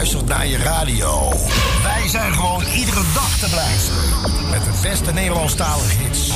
[0.00, 1.32] luistert naar je radio.
[1.82, 6.28] Wij zijn gewoon iedere dag te blijven Met de beste Nederlandstalige hits.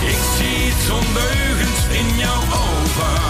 [0.00, 3.29] Ik zie het zonbeugend in jouw ogen.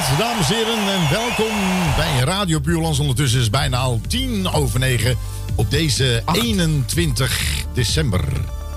[0.00, 1.56] Goedenavond, dames en heren, en welkom
[1.96, 2.98] bij Radio Puurlands.
[2.98, 5.16] Ondertussen is het bijna al tien over negen
[5.54, 7.40] op deze 21
[7.74, 8.24] december.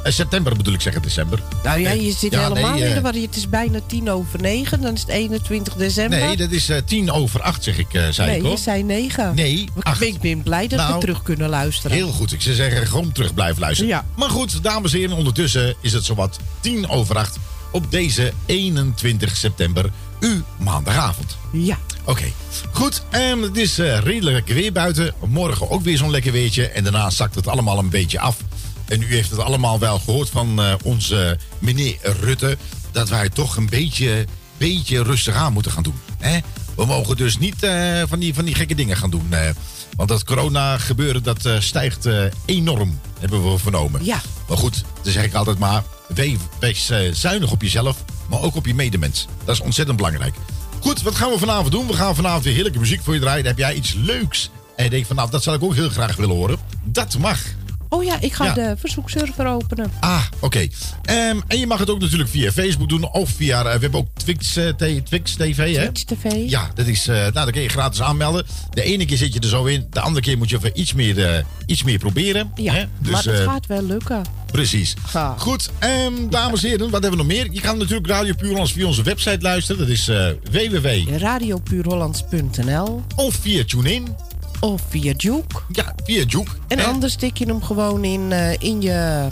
[0.03, 1.39] Eh, september bedoel ik zeggen, december.
[1.63, 2.05] Nou ja, Nee.
[2.05, 3.13] je zit Ja, helemaal nee, in eh, de war.
[3.13, 6.19] Het is bijna tien over negen, dan is het 21 december.
[6.19, 8.57] Nee, dat is eh, tien over acht, zeg ik, eh, zei Nee, ik je hoor.
[8.57, 9.35] zei negen.
[9.35, 10.01] Nee, acht.
[10.01, 11.97] Ik ben blij dat Nou, we terug kunnen luisteren.
[11.97, 13.91] Heel goed, ik zou zeggen, gewoon terug blijven luisteren.
[13.91, 14.05] Ja.
[14.15, 17.37] Maar goed, dames en heren, ondertussen is het zowat tien over acht
[17.73, 21.37] op deze 21 september, uw maandagavond.
[21.51, 21.77] Ja.
[22.05, 22.25] Oké,
[22.71, 23.03] goed.
[23.09, 25.13] ehm, het is eh, redelijk weer buiten.
[25.27, 26.67] Morgen ook weer zo'n lekker weertje.
[26.67, 28.37] En daarna zakt het allemaal een beetje af.
[28.85, 32.57] En u heeft het allemaal wel gehoord van eh, onze meneer Rutte.
[32.91, 34.25] Dat wij toch een beetje,
[34.57, 35.99] beetje rustig aan moeten gaan doen.
[36.19, 36.39] Hè?
[36.75, 39.27] We mogen dus niet eh, van, die, van die gekke dingen gaan doen.
[39.95, 44.05] Want dat corona gebeuren dat eh, stijgt eh, enorm, hebben we vernomen.
[44.05, 44.21] Ja.
[44.47, 48.55] Maar goed, dan zeg ik altijd maar, wees, wees eh, zuinig op jezelf, maar ook
[48.55, 49.27] op je medemens.
[49.45, 50.35] Dat is ontzettend belangrijk.
[50.79, 51.87] Goed, wat gaan we vanavond doen?
[51.87, 53.43] We gaan vanavond weer heerlijke muziek voor je draaien.
[53.43, 55.89] Dan heb jij iets leuks en je denkt van nou, dat zou ik ook heel
[55.89, 56.57] graag willen horen.
[56.83, 57.39] Dat mag.
[57.93, 58.53] Oh ja, ik ga Ja.
[58.53, 59.91] de verzoekserver openen.
[59.99, 60.67] Ah, oké.
[61.03, 63.99] Ehm, en je mag het ook natuurlijk via Facebook doen of via, eh, we hebben
[63.99, 65.91] ook Twix, eh, T- Twix TV, hè?
[65.91, 66.49] Twitch TV.
[66.49, 68.45] Ja, dat is, eh, nou, dan kun je gratis aanmelden.
[68.69, 70.93] De ene keer zit je er zo in, de andere keer moet je even iets
[70.93, 72.51] meer, eh, iets meer proberen.
[72.55, 72.83] Ja, hè?
[72.99, 74.21] Dus, maar het gaat wel lukken.
[74.51, 74.93] Precies.
[75.11, 75.35] Ha.
[75.37, 77.47] Goed, ehm, dames en heren, wat hebben we nog meer?
[77.51, 79.79] Je kan natuurlijk Radio Puurlands via onze website luisteren.
[79.81, 81.17] Dat is eh, www.
[81.17, 84.07] Radiopuurhollands.nl Of via TuneIn.
[84.63, 85.55] Of via Juke.
[85.71, 86.51] Ja, via Juke.
[86.67, 89.27] En anders stik je hem gewoon in, eh, in je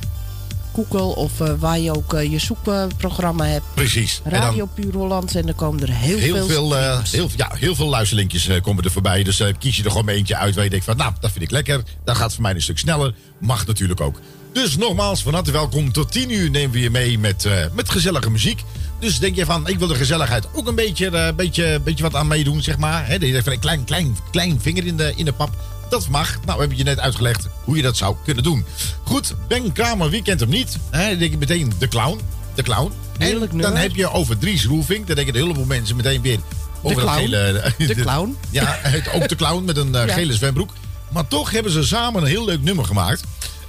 [0.74, 3.66] Google of eh, waar je ook eh, je zoekprogramma hebt.
[3.74, 4.22] Precies.
[4.24, 7.12] En dan- Radio Puur Hollands en dan komen er heel, Heel veel, streams.
[7.12, 9.24] heel, ja, heel veel luisterlinkjes komen er voorbij.
[9.24, 10.98] Dus kies je er gewoon eentje uit waar je denkt van...
[10.98, 11.84] nou, dat vind ik lekker.
[12.04, 13.14] Dat gaat voor mij een stuk sneller.
[13.40, 14.20] Mag natuurlijk ook.
[14.54, 15.92] Dus nogmaals, van harte welkom.
[15.92, 18.64] Tot 10 uur nemen we je mee met, met gezellige muziek.
[19.02, 22.16] Dus denk je van, ik wil de gezelligheid ook een beetje, eh, beetje, beetje wat
[22.16, 23.10] aan meedoen, zeg maar.
[23.10, 25.50] Dat je een klein, klein, klein vinger in de, in de pap.
[25.90, 26.30] Dat mag.
[26.34, 28.66] Nou, we hebben je net uitgelegd hoe je dat zou kunnen doen.
[29.04, 30.78] Goed, Ben Kramer, wie kent hem niet?
[30.92, 32.20] Dan denk je meteen de clown.
[32.56, 32.92] De clown.
[33.18, 35.08] En dan heb je over Dries Roelvink.
[35.08, 36.40] Dan denken een heleboel mensen meteen weer
[36.82, 37.20] over dat clown.
[37.22, 37.74] gele...
[37.78, 38.38] De clown.
[38.50, 40.14] Ja, het, ook de clown met een eh, Ja.
[40.14, 40.74] gele zwembroek.
[41.12, 43.24] Maar toch hebben ze samen een heel leuk nummer gemaakt.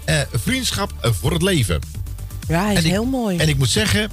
[0.05, 1.81] Eh, vriendschap eh, voor het leven.
[2.49, 3.37] Ja, hij is ik- heel mooi.
[3.39, 4.11] En ik moet zeggen,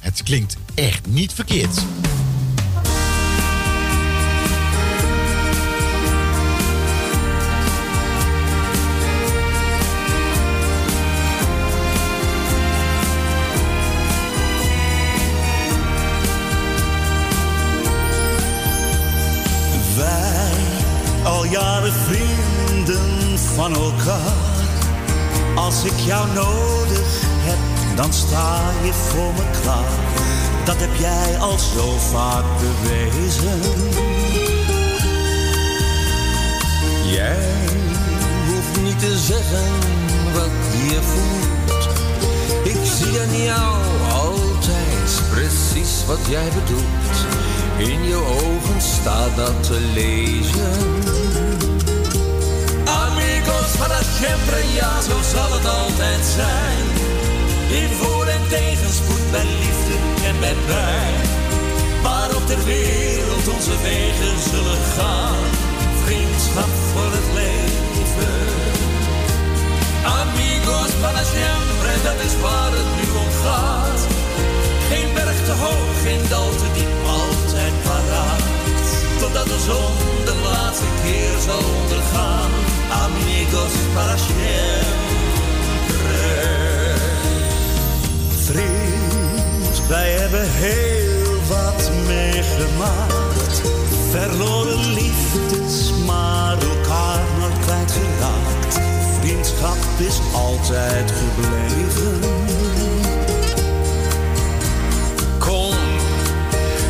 [0.00, 1.84] het klinkt echt niet verkeerd.
[21.50, 24.34] Jaren vrienden van elkaar.
[25.54, 27.29] Als ik jou nodig
[28.00, 29.92] dan sta je voor me klaar.
[30.64, 33.60] Dat heb jij al zo vaak bewezen.
[37.06, 37.36] Jij
[38.48, 39.68] hoeft niet te zeggen
[40.32, 40.56] wat
[40.88, 41.88] je voelt.
[42.62, 43.76] Ik zie aan jou
[44.12, 47.16] altijd precies wat jij bedoelt.
[47.76, 50.72] In je ogen staat dat te lezen.
[52.84, 56.99] Amigos para siempre, ja, zo zal het altijd zijn.
[57.70, 59.94] In voor- en tegenspoed, bij liefde
[60.28, 61.14] en bij pijn.
[62.02, 65.44] Waarop ter wereld onze wegen zullen gaan.
[66.04, 68.48] Vriendschap voor het leven.
[70.04, 74.00] Amigos para siempre, dat is waar het nu om gaat.
[74.88, 78.42] Geen berg te hoog, geen dal te diep, altijd paraat.
[79.20, 82.50] Totdat de zon de laatste keer zal ondergaan.
[83.04, 85.19] Amigos para siempre.
[89.90, 93.62] Wij hebben heel wat meegemaakt.
[94.10, 98.80] Verloren liefdes, maar elkaar nooit kwijtgeraakt.
[99.20, 102.20] Vriendschap is altijd gebleven.
[105.38, 105.74] Kom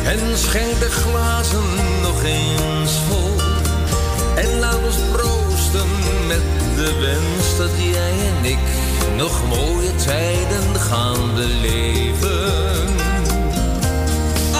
[0.05, 1.69] en schenk de glazen
[2.01, 3.35] nog eens vol.
[4.35, 5.89] En laat ons proosten
[6.27, 6.41] met
[6.75, 8.80] de wens dat jij en ik
[9.15, 12.87] nog mooie tijden gaan beleven.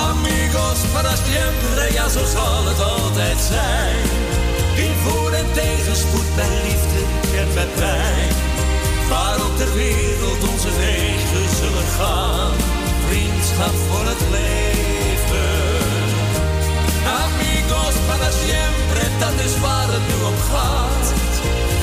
[0.09, 3.95] Amigos para siempre, ja zo zal het altijd zijn.
[4.75, 7.01] In voor- en tegenspoed, bij liefde
[7.37, 8.29] en bij pijn.
[9.09, 12.51] Waarop ter wereld onze wegen zullen gaan.
[13.07, 15.49] Vriendschap voor het leven.
[17.23, 21.05] Amigos para siempre, dat is waar het nu om gaat.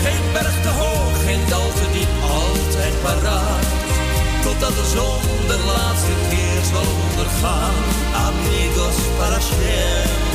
[0.04, 2.12] Geen berg te hoog, geen dal te diep,
[3.02, 3.66] paraat.
[4.42, 7.74] Totdat de zon de laatste keer zal ondergaan.
[8.28, 10.27] Amigos para siempre.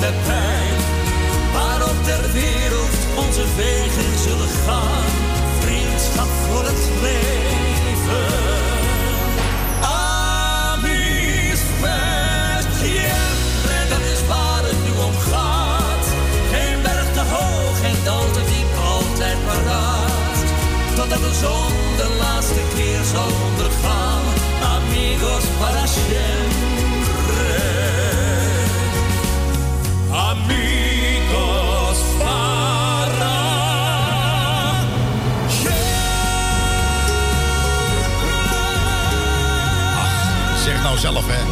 [0.00, 0.76] De pijn.
[1.52, 5.04] Waarop ter wereld onze wegen zullen gaan.
[5.60, 8.46] Vriendschap voor het leven.
[12.80, 16.06] Siempre, dat is waar het nu om gaat.
[16.52, 20.38] Geen berg te hoog, geen dal te diep, altijd paraat.
[20.94, 24.22] Totdat de zon de laatste keer zal ondergaan.
[24.76, 26.35] Amigos para siempre.
[41.02, 41.42] Nou zelf, hè.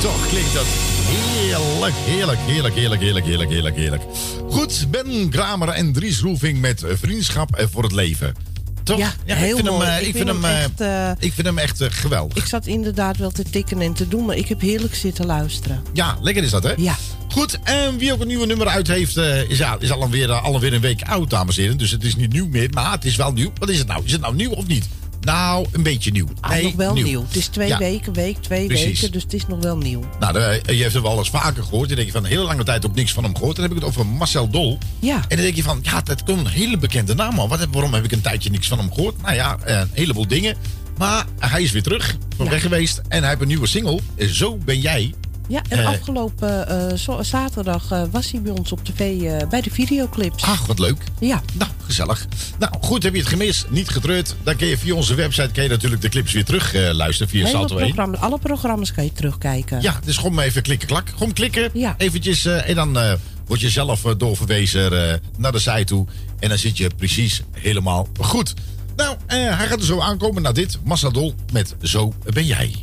[0.00, 4.02] Toch klinkt dat heerlijk, heerlijk, heerlijk, heerlijk, heerlijk, heerlijk, heerlijk, heerlijk.
[4.50, 8.34] Goed, Ben Kramer en Dries Roefing met Vriendschap en voor het Leven.
[8.82, 8.98] Toch?
[8.98, 9.86] Ja, heel ik vind mooi.
[9.86, 11.88] Hem, eh, Ik ik, vind vind hem, eh, echt, eh, ik vind hem echt eh,
[11.90, 12.36] geweldig.
[12.36, 15.82] Ik zat inderdaad wel te tikken en te doen, maar ik heb heerlijk zitten luisteren.
[15.92, 16.72] Ja, lekker is dat, hè?
[16.76, 16.96] Ja.
[17.28, 20.80] Goed, en wie ook een nieuwe nummer uit heeft, is, ja, is alweer, alweer een
[20.80, 21.78] week oud, dames en heren.
[21.78, 23.52] Dus het is niet nieuw meer, maar het is wel nieuw.
[23.58, 24.04] Wat is het nou?
[24.04, 24.88] Is het nou nieuw of niet?
[25.26, 26.26] Nou, een beetje nieuw.
[26.40, 27.22] Ah, Nee, nog wel nieuw.
[27.26, 27.78] Het is twee Ja.
[27.78, 28.84] weken, week, twee Precies.
[29.00, 30.00] weken, dus het is nog wel nieuw.
[30.20, 31.86] Nou, de- je heeft het wel eens vaker gehoord.
[31.88, 33.56] Dan denk je van, een hele lange tijd ook niks van hem gehoord.
[33.56, 34.78] Dan heb ik het over Marcel Dol.
[34.98, 35.14] Ja.
[35.16, 37.34] En dan denk je van, ja, dat komt een hele bekende naam.
[37.36, 39.22] Wat, heb- waarom heb ik een tijdje niks van hem gehoord?
[39.22, 40.56] Nou ja, eh, een heleboel dingen.
[40.98, 42.50] Maar hij is weer terug, van Ja.
[42.50, 43.00] weg geweest.
[43.08, 44.00] En hij heeft een nieuwe single.
[44.16, 45.14] Eh, Zo ben jij.
[45.48, 45.86] Ja, en Eh.
[45.86, 50.42] afgelopen eh, zaterdag eh, was hij bij ons op tv eh, bij de videoclips.
[50.42, 51.04] Ach, wat leuk.
[51.20, 52.26] Ja, Nou, gezellig.
[52.58, 53.66] Nou, goed, heb je het gemist?
[53.70, 54.34] Niet getreurd?
[54.42, 57.28] Dan kun je via onze website kun je natuurlijk de clips weer terug eh, luisteren
[57.32, 57.86] via Salto 1.
[57.86, 59.80] programma, alle programma's kan je terugkijken.
[59.82, 61.08] Ja, dus gewoon maar even klikken, klak.
[61.10, 61.70] Gewoon klikken.
[61.72, 61.94] Ja.
[61.98, 62.44] Eventjes.
[62.44, 63.12] eh, en dan eh,
[63.46, 66.06] word je zelf eh, doorverwezen eh, naar de site toe.
[66.38, 68.54] En dan zit je precies helemaal goed.
[68.96, 70.78] Nou, eh, hij gaat er zo aankomen naar dit.
[70.84, 72.74] Massadol met Zo ben jij.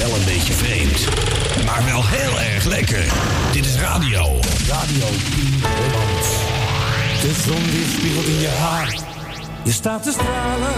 [0.00, 1.08] Wel een beetje vreemd,
[1.64, 3.04] maar wel heel erg lekker.
[3.52, 4.38] Dit is radio.
[4.68, 5.06] Radio
[5.62, 6.24] Holland.
[7.20, 8.98] De zon die spiegelt in je haar.
[9.64, 10.74] Je staat te stralen.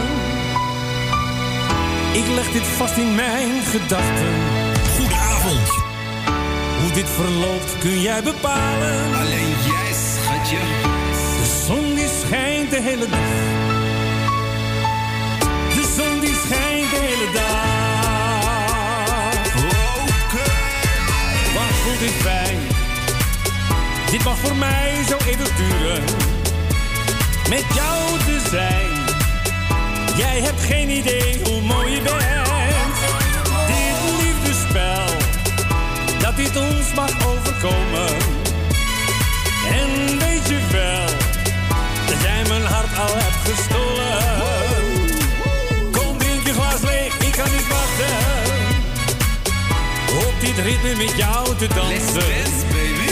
[2.12, 4.32] Ik leg dit vast in mijn gedachten.
[4.96, 5.68] Goedenavond.
[6.80, 9.14] Hoe dit verloopt kun jij bepalen.
[9.14, 10.62] Alleen jij, schatje.
[11.38, 13.30] De zon die schijnt de hele dag.
[15.74, 17.71] De zon die schijnt de hele dag.
[22.02, 22.58] Dit?
[24.10, 25.16] Dit mag voor mij zo
[25.56, 26.04] duren.
[27.48, 28.90] Met jou te zijn.
[30.16, 32.96] Jij hebt geen idee hoe mooi je bent.
[33.66, 35.04] Dit liefdespel,
[36.20, 38.16] dat dit ons mag overkomen.
[39.68, 41.06] En weet je wel,
[42.06, 44.51] dat jij mijn hart al hebt gestolen.
[50.42, 52.14] Dit ritme met jou te Let's dansen.
[52.14, 53.10] dance, baby.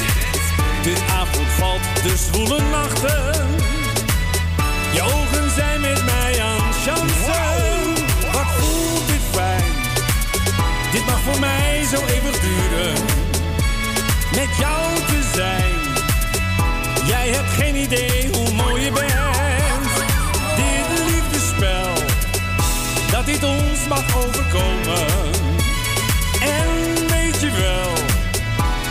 [0.82, 3.46] De avond valt, de zwoele nachten.
[4.92, 8.04] Je ogen zijn met mij aan het chansen.
[8.32, 9.72] Wat voelt dit fijn?
[10.92, 12.94] Dit mag voor mij zo eeuwig duren.
[14.34, 15.78] Met jou te zijn.
[17.06, 19.90] Jij hebt geen idee hoe mooi je bent.
[20.56, 21.92] Dit liefdespel,
[23.10, 25.50] dat dit ons mag overkomen.
[27.40, 27.92] Je wel,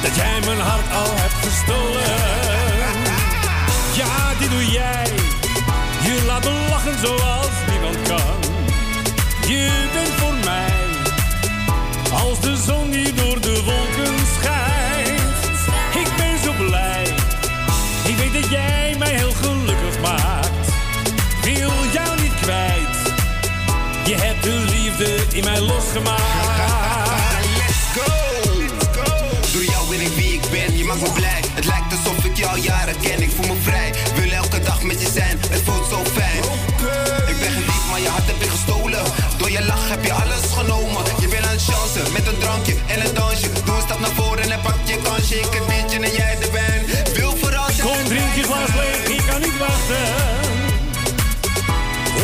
[0.01, 2.03] dat jij mijn hart al hebt gestolen.
[3.95, 5.07] Ja, dit doe jij.
[6.03, 8.39] Je laat me lachen zoals niemand kan.
[9.47, 10.73] Je bent voor mij
[12.11, 15.67] als de zon die door de wolken schijnt.
[15.93, 17.03] Ik ben zo blij.
[18.03, 20.67] Ik weet dat jij mij heel gelukkig maakt.
[21.43, 22.97] Wil jou niet kwijt.
[24.05, 26.58] Je hebt de liefde in mij losgemaakt.
[29.89, 31.41] Jou ben ik wie ik ben, je maakt me blij.
[31.53, 33.93] Het lijkt alsof ik je al jaren ken, ik voel me vrij.
[34.15, 36.43] Wil elke dag met je zijn, het voelt zo fijn.
[37.31, 39.03] Ik ben geliefd, maar je hart heb je gestolen.
[39.37, 41.03] Door je lach heb je alles genomen.
[41.19, 43.49] Je bent aan het chansen, met een drankje en een dansje.
[43.65, 45.35] Doe een stap naar voren en pak je kansje.
[45.35, 46.81] Ik het biertje en jij de wijn.
[47.15, 47.83] Wil verrassen.
[47.85, 50.05] Kom, drink je glas leeg, ik kan niet wachten.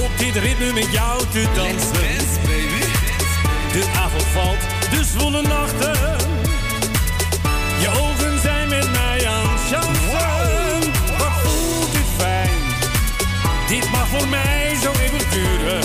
[0.04, 1.94] Op dit ritme met jou te dansen.
[3.76, 6.45] De avond valt, de zwoele nachten.
[7.86, 10.92] Je ogen zijn met mij aan het chansen.
[11.18, 12.60] Wat voelt dit fijn?
[13.68, 15.84] Dit mag voor mij zo eeuwig duren.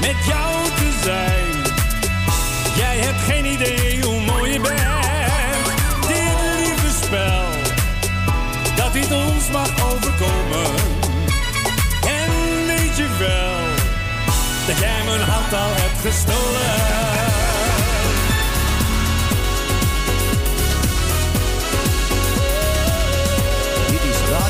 [0.00, 1.46] Met jou te zijn.
[2.76, 5.64] Jij hebt geen idee hoe mooi je bent.
[6.06, 7.44] Dit liefdespel,
[8.76, 10.70] dat dit ons mag overkomen.
[12.02, 12.30] En
[12.66, 13.56] weet je wel,
[14.66, 17.07] dat jij mijn hart al hebt gestolen.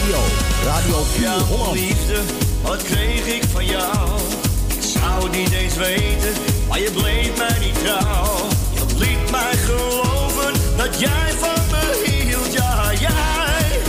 [0.09, 1.79] Radio Ja, Puur Holland.
[1.79, 2.21] liefde,
[2.62, 4.21] wat kreeg ik van jou?
[4.66, 6.33] Ik zou het niet eens weten,
[6.68, 8.37] maar je bleef mij niet trouw.
[8.75, 13.81] Je liet mij geloven dat jij van me hield, ja, jij.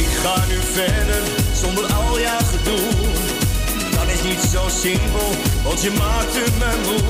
[0.00, 1.22] Ik ga nu verder
[1.62, 2.90] zonder al jouw gedoe.
[3.90, 5.28] Dat is niet zo simpel,
[5.62, 7.02] want je maakt het me moe.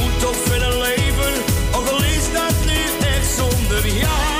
[0.00, 1.32] Moet toch verder leven,
[1.74, 4.33] ook al is dat nu echt zonder jou.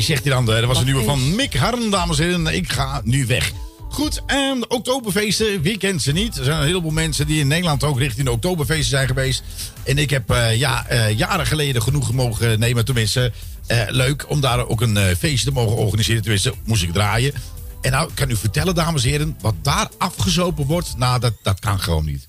[0.00, 0.46] Zegt hij dan.
[0.46, 2.46] Dat was een nieuwe van Mick Harren, dames en heren.
[2.46, 3.52] Ik ga nu weg.
[3.88, 6.38] Goed, en Oktoberfeesten, wie kent ze niet?
[6.38, 9.42] Er zijn een heleboel mensen die in Nederland ook richting de Oktoberfeesten zijn geweest.
[9.82, 12.84] En ik heb eh, ja, eh, jaren geleden genoeg mogen nemen.
[12.84, 13.32] Tenminste,
[13.66, 16.22] eh, leuk om daar ook een feestje te mogen organiseren.
[16.22, 17.34] Tenminste, moest ik draaien.
[17.80, 20.96] En nou, ik kan u vertellen, dames en heren, wat daar afgezopen wordt.
[20.96, 22.28] Nou, dat, dat kan gewoon niet.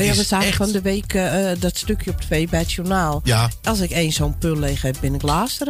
[0.00, 2.72] Ja, we zagen echt- van de week eh, eh, dat stukje op tv bij het
[2.72, 3.20] journaal.
[3.24, 3.50] Ja.
[3.62, 5.22] Als ik één zo'n pul leeg heb, ben ik.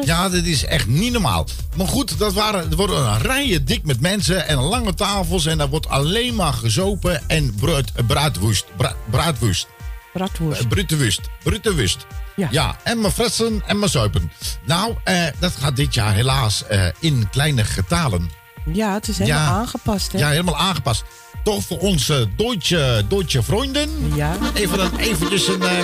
[0.04, 1.46] Ja, dit is echt niet normaal.
[1.76, 5.46] Maar goed, dat waren, er worden een rijen dik met mensen en lange tafels.
[5.46, 8.64] En daar wordt alleen maar gezopen en bruid, bruidwoest.
[8.76, 9.66] Bra, bruidwoest.
[10.12, 10.61] Bratwurst.
[10.61, 11.20] Eh, Brutewust.
[11.42, 12.06] Brutewust.
[12.37, 12.48] Ja.
[12.50, 14.32] ja, en maar fressen en maar zuipen.
[14.66, 18.30] Nou, eh, dat gaat dit jaar helaas eh, in kleine getalen.
[18.64, 19.48] Ja, het is helemaal Ja.
[19.48, 20.18] aangepast, hè?
[20.18, 21.05] Ja, helemaal aangepast.
[21.44, 23.90] Toch voor onze Duitse, Duitse vrienden.
[24.14, 24.37] Ja.
[24.55, 25.79] Even een, eventjes een, eh,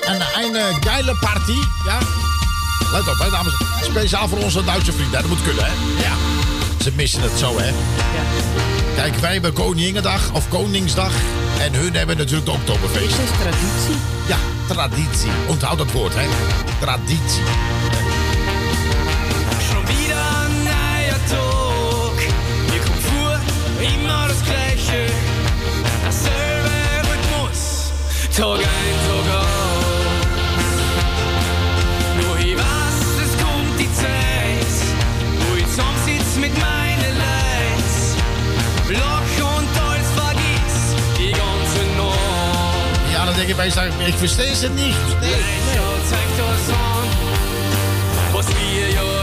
[0.00, 1.56] een, een, geile party.
[1.86, 1.98] Ja.
[2.92, 3.52] Let op, hè, dames.
[3.82, 5.20] Speciaal voor onze Duitse vrienden.
[5.20, 5.72] Dat moet kunnen, hè.
[6.02, 6.12] Ja.
[6.82, 7.72] Ze missen het zo, hè.
[8.96, 11.12] Kijk, wij hebben Koningendag of Koningsdag.
[11.60, 13.16] En hun hebben natuurlijk de Oktoberfeest.
[13.16, 13.96] Dit is traditie.
[14.28, 14.36] Ja,
[14.68, 15.30] traditie.
[15.48, 16.26] Onthoud dat woord, hè.
[16.80, 17.42] Traditie.
[28.36, 28.64] Tag ein,
[29.06, 29.46] Tag aus.
[32.20, 34.74] Nur ich weiß, es kommt die Zeit,
[35.38, 38.98] wo ich zusammensitz mit meinen Leid.
[38.98, 40.76] Lach und alles vergiss,
[41.16, 43.12] die ganze Nacht.
[43.12, 45.20] Ja, dan denk je bij jezelf, ik verstehe ze niet.
[45.20, 45.30] Nee.
[45.74, 47.08] Schau, zeigt das an,
[48.32, 49.13] was wir ja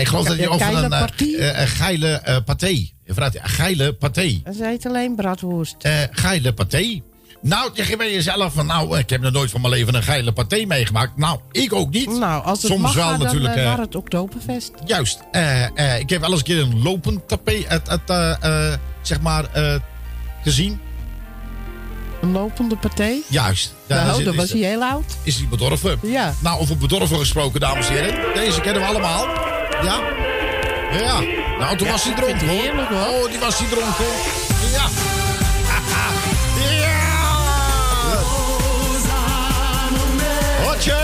[0.00, 2.66] ik geloof dat je over een, eh, een geile eh paté.
[3.04, 4.40] Je vraagt, geile paté.
[4.44, 5.74] Dat heet alleen bratwurst.
[5.78, 7.00] Eh, geile paté.
[7.42, 10.32] Nou, je bij jezelf van, nou, ik heb nog nooit van mijn leven een geile
[10.32, 11.16] paté meegemaakt.
[11.16, 12.18] Nou, ik ook niet.
[12.18, 13.54] Nou, als het Soms mag, wel dan natuurlijk.
[13.54, 14.70] naar het Oktoberfest.
[14.84, 15.20] Juist.
[15.98, 17.64] Ik heb wel eens een keer een lopend tapé,
[19.02, 19.44] zeg maar,
[20.42, 20.80] gezien.
[22.22, 23.22] Een lopende partij?
[23.28, 23.74] Juist.
[23.86, 25.16] Ja, nou, is- was hij heel oud.
[25.22, 25.98] Is hij bedorven?
[26.02, 26.34] Ja.
[26.40, 28.34] Nou, over bedorven gesproken, dames en heren.
[28.34, 29.26] Deze kennen we allemaal.
[29.82, 30.00] Ja.
[30.98, 31.20] Ja.
[31.58, 32.60] Nou, toen was hij ik dronken, het hoor.
[32.60, 33.22] heerlijk, hoor.
[33.22, 34.04] Oh, die was hij dronken.
[34.72, 34.88] Ja.
[36.84, 37.04] ja.
[40.64, 40.98] Hotje.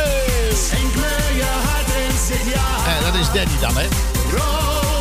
[0.55, 3.01] Schenk me je hart en zeg ja.
[3.11, 3.87] Dat is Danny dan, hè?
[4.31, 4.93] Rosamonde,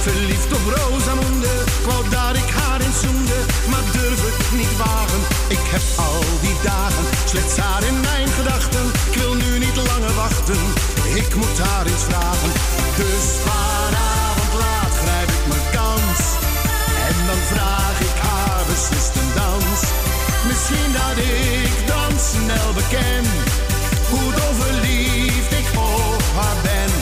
[0.00, 1.52] verliefd op Rosamunde.
[1.66, 3.38] Ik wou dat ik haar eens zoende,
[3.70, 5.20] maar durf het niet wagen.
[5.48, 8.86] Ik heb al die dagen slechts haar in mijn gedachten.
[9.10, 10.60] Ik wil nu niet langer wachten,
[11.14, 12.52] ik moet haar eens vragen.
[12.96, 16.20] Dus vanavond laat grijp ik mijn kans.
[17.08, 17.79] En dan vraag
[20.70, 23.24] Misschien dat ik dan snel beken
[24.10, 26.92] hoe dol verliefd ik op haar ben.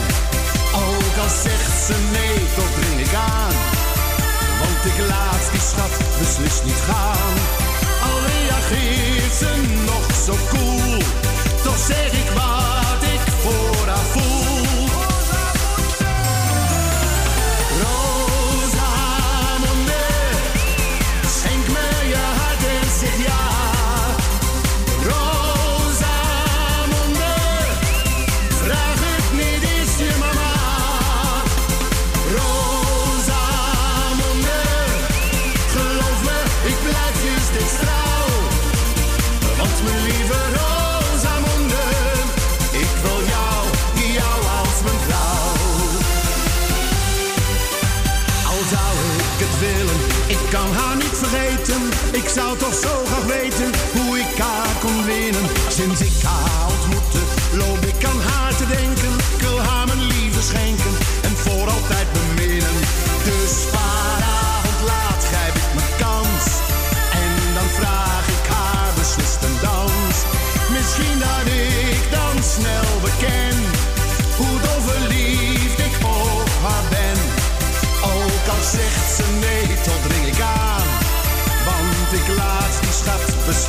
[0.73, 3.55] Ook al zegt ze nee, toch dring ik aan.
[4.59, 7.33] Want ik laat die schat beslist niet gaan.
[8.07, 9.51] Al reageert ze
[9.85, 10.97] nog zo cool.
[11.63, 14.48] Toch zeg ik wat ik voor haar voel.
[52.69, 53.58] Toch zo graag weten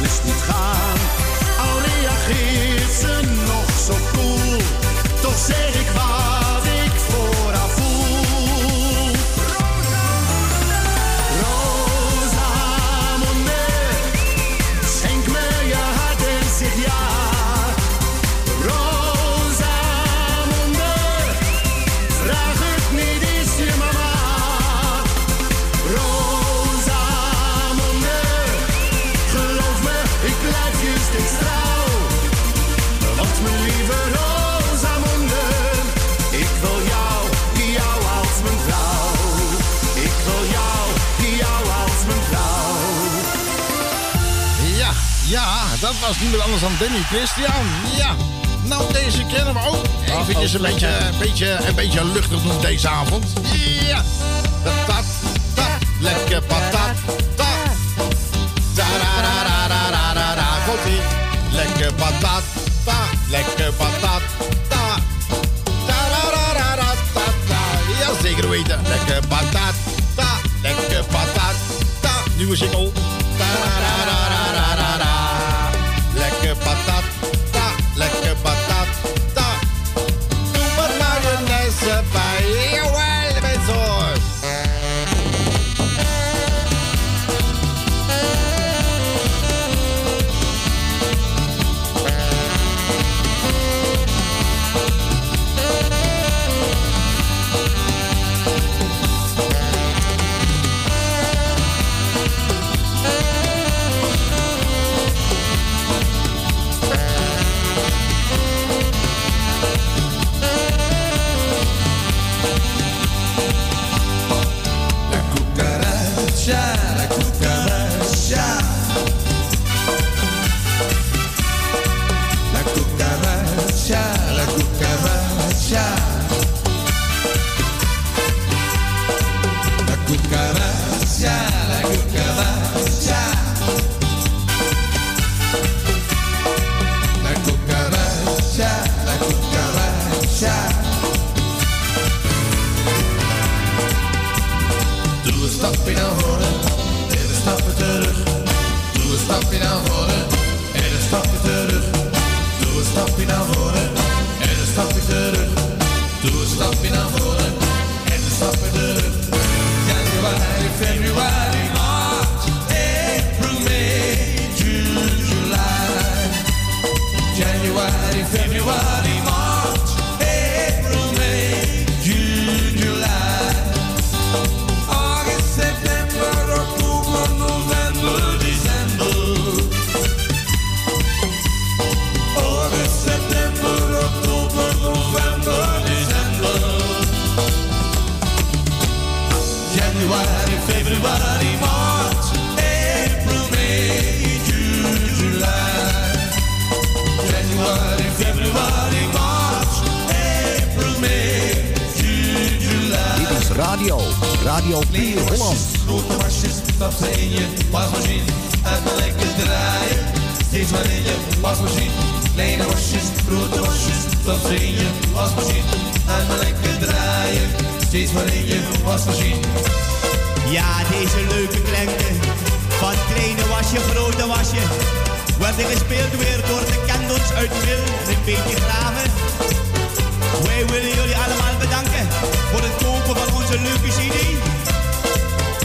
[0.00, 0.98] beslist niet gaan.
[1.58, 3.29] Al reageert ze
[46.78, 47.66] dan Danny Christian.
[47.96, 48.14] Ja.
[48.64, 49.84] Nou, deze kennen we ook.
[50.26, 53.32] Even een beetje, een, beetje, een beetje luchtig doen deze avond.
[53.86, 54.02] Ja.
[54.62, 55.04] Patat,
[55.54, 56.96] ta, lekker patat,
[57.36, 57.48] ta.
[58.74, 60.48] Ta-ra-ra-ra-ra-ra-ra.
[60.66, 61.00] Komt-ie.
[61.50, 62.42] Lekker patat,
[62.84, 64.22] ta, lekker patat,
[64.68, 64.98] ta.
[68.00, 68.80] Ja, zeker weten.
[68.88, 69.74] Lekker patat,
[70.14, 70.28] ta,
[70.62, 71.54] lekker patat,
[72.00, 72.10] ta.
[72.36, 72.92] Nieuwe single.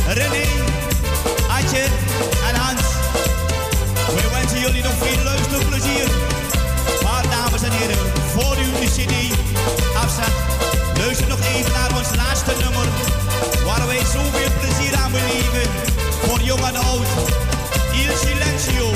[0.07, 0.45] René,
[1.49, 1.83] Adje
[2.49, 2.81] en Hans.
[4.15, 6.07] we wensen jullie nog veel luisterplezier.
[7.03, 7.97] Maar dames en heren,
[8.33, 9.15] voor u de CD
[10.03, 10.33] afzet,
[10.97, 12.87] luister nog even naar ons laatste nummer.
[13.65, 15.69] Waar wij zoveel plezier aan beleven.
[16.25, 17.07] Voor jong en oud.
[17.93, 18.91] Il Silencio.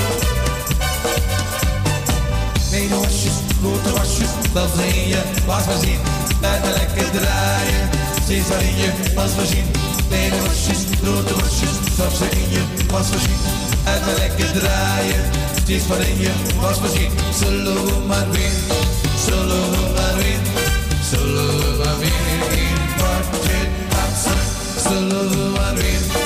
[2.70, 5.22] Mijn wasjes, grote wasjes, wel zijn je.
[5.46, 5.98] Was maar zien,
[6.40, 7.88] blijven lekker draaien
[8.22, 9.64] steeds maar in je pas voorzien.
[10.30, 13.40] de wasjes, grote wasjes, zag ze in je pas voorzien.
[13.84, 15.24] En lekker draaien,
[15.64, 16.30] ze maar in je
[16.60, 17.10] pas voorzien.
[17.40, 18.52] Zullen we maar weer,
[19.26, 20.40] zullen we maar weer,
[21.10, 21.46] zullen
[21.84, 24.40] maar weer in partje dansen.
[24.82, 26.19] Maar.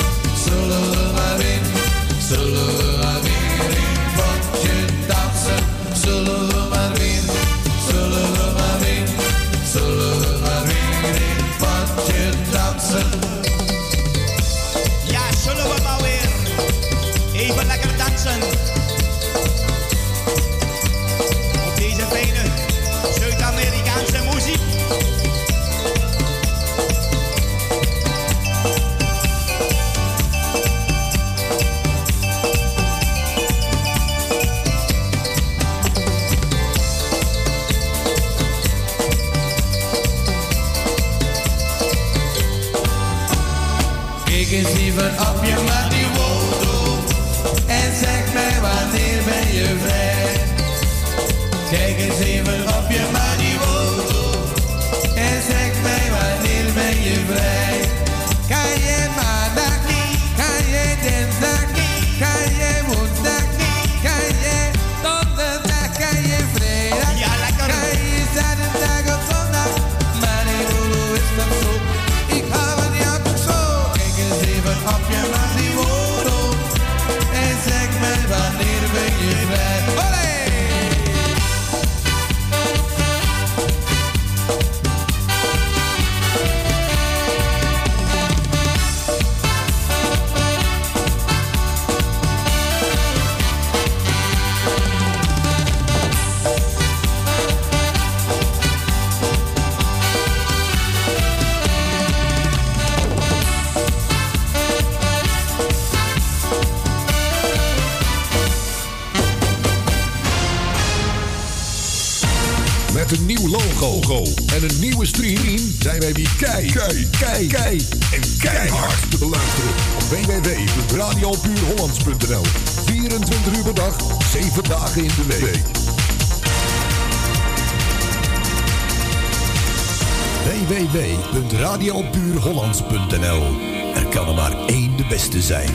[135.45, 135.74] Say.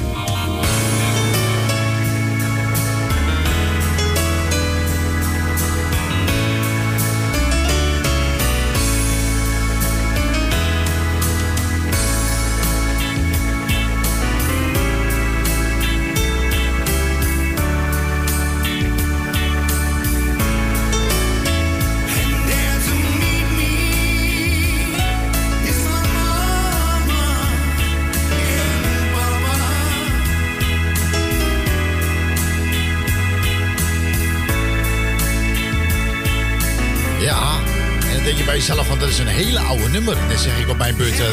[38.20, 40.14] Dan denk je bij jezelf van dat is een hele oude nummer.
[40.28, 41.20] Dan zeg ik op mijn beurt.
[41.20, 41.26] eh,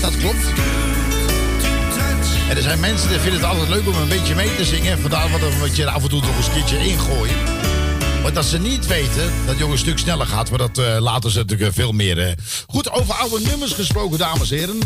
[0.00, 0.44] dat klopt.
[2.48, 4.98] En er zijn mensen die vinden het altijd leuk om een beetje mee te zingen.
[5.00, 7.36] Vandaar wat we je af en toe nog een keertje ingooien.
[8.22, 10.50] Maar dat ze niet weten dat ook een stuk sneller gaat.
[10.50, 12.18] Maar dat eh, laten ze natuurlijk eh, veel meer.
[12.18, 12.32] eh.
[12.66, 14.78] Goed, over oude nummers gesproken, dames en heren.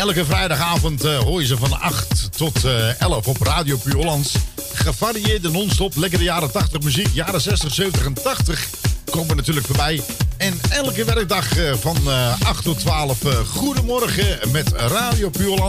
[0.00, 4.34] Elke vrijdagavond eh, hoor je ze van 8 tot eh 11 op Radio Puur Hollands.
[4.72, 7.08] Gevarieerde non-stop, lekkere jaren 80 muziek.
[7.12, 8.68] Jaren 60, 70 en 80
[9.10, 10.02] komen natuurlijk voorbij.
[10.36, 15.62] En elke werkdag eh, van eh 8 tot 12 eh, goedemorgen met Radio Puur.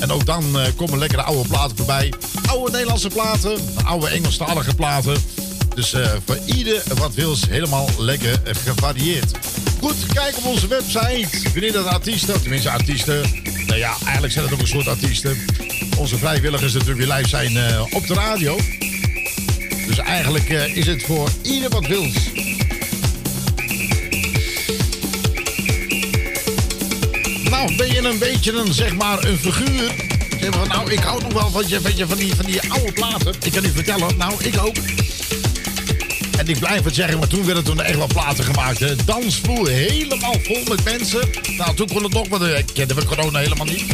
[0.00, 2.12] En ook dan komen lekkere oude platen voorbij.
[2.48, 5.16] Oude Nederlandse platen, oude Engelstalige platen.
[5.74, 5.94] Dus
[6.26, 9.32] voor ieder wat wils helemaal lekker gevarieerd.
[9.82, 11.28] Goed, kijk op onze website.
[11.52, 13.20] Wanneer dat artiesten, tenminste artiesten.
[13.66, 15.36] Nou ja, eigenlijk zijn het ook een soort artiesten.
[15.98, 18.58] Onze vrijwilligers natuurlijk weer live zijn eh, op de radio.
[19.86, 22.14] Dus eigenlijk eh, is het voor ieder wat wils.
[27.50, 29.94] Nou, ben je een beetje een, zeg maar, een figuur?
[30.40, 32.70] Zeg maar, nou, ik hou nog wel van, je, van, je, van, die, van die
[32.70, 33.34] oude platen.
[33.42, 34.76] Ik kan u vertellen, nou, ik ook.
[36.42, 38.78] En ik blijf het zeggen, maar toen werden toen echt wel platen gemaakt.
[38.78, 38.96] Hè.
[39.04, 41.28] Dansvloer helemaal vol met mensen.
[41.56, 43.84] Nou, toen kon het nog, want ik kende we corona helemaal niet.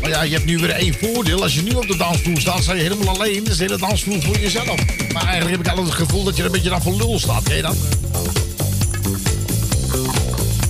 [0.00, 1.42] Maar ja, je hebt nu weer één voordeel.
[1.42, 3.44] Als je nu op de dansvloer staat, sta je helemaal alleen.
[3.44, 4.80] Dus de hele dansvloer voor jezelf.
[5.12, 7.18] Maar eigenlijk heb ik altijd het gevoel dat je er een beetje dan voor lul
[7.18, 7.42] staat.
[7.42, 7.76] Ken je dat?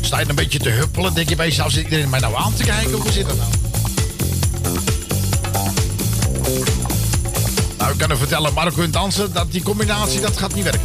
[0.00, 2.54] Sta je een beetje te huppelen, denk je bij jezelf, zit iedereen mij nou aan
[2.54, 2.92] te kijken?
[2.92, 3.59] Hoe zit dat nou?
[8.08, 10.80] U vertellen, Marco en dansen, dat die combinatie, dat gaat niet werken.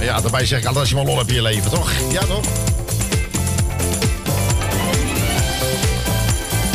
[0.00, 1.90] Ja, daarbij zeg ik altijd als je maar lol hebt in je leven, toch?
[2.10, 2.44] Ja, toch?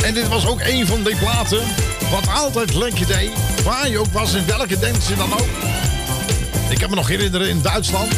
[0.03, 1.61] En dit was ook een van die platen
[2.11, 3.31] wat altijd lekker deed.
[3.63, 5.47] Waar je ook was, in welke dance dan ook.
[6.69, 8.13] Ik kan me nog herinneren in Duitsland.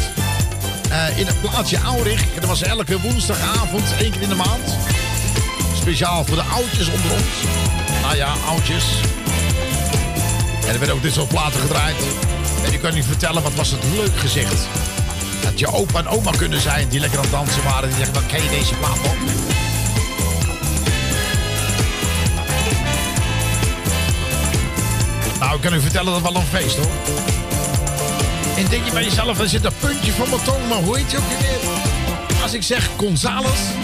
[0.92, 2.34] Eh, in het plaatsje Aurich.
[2.34, 4.76] Dat was elke woensdagavond, één keer in de maand.
[5.76, 7.34] Speciaal voor de oudjes onder ons.
[8.02, 8.84] Nou ja, oudjes.
[10.66, 11.96] En er werden ook dit soort platen gedraaid.
[12.64, 14.66] En ik kan u vertellen, wat was het leuk gezicht.
[15.42, 17.88] Dat je opa en oma kunnen zijn die lekker aan het dansen waren.
[17.88, 19.14] Die zeggen, dan ken je deze plaat nog?
[25.38, 27.41] Nou, ik kan u vertellen, dat was wel een feest hoor.
[28.56, 31.10] En denk je bij jezelf, er zit een puntje van mijn tong, maar hoe heet
[31.10, 32.42] je ook weer?
[32.42, 33.81] Als ik zeg Gonzales.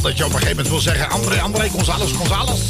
[0.00, 1.10] Dat je op een gegeven moment wil zeggen...
[1.10, 2.60] André, André, Gonzales, Gonzales.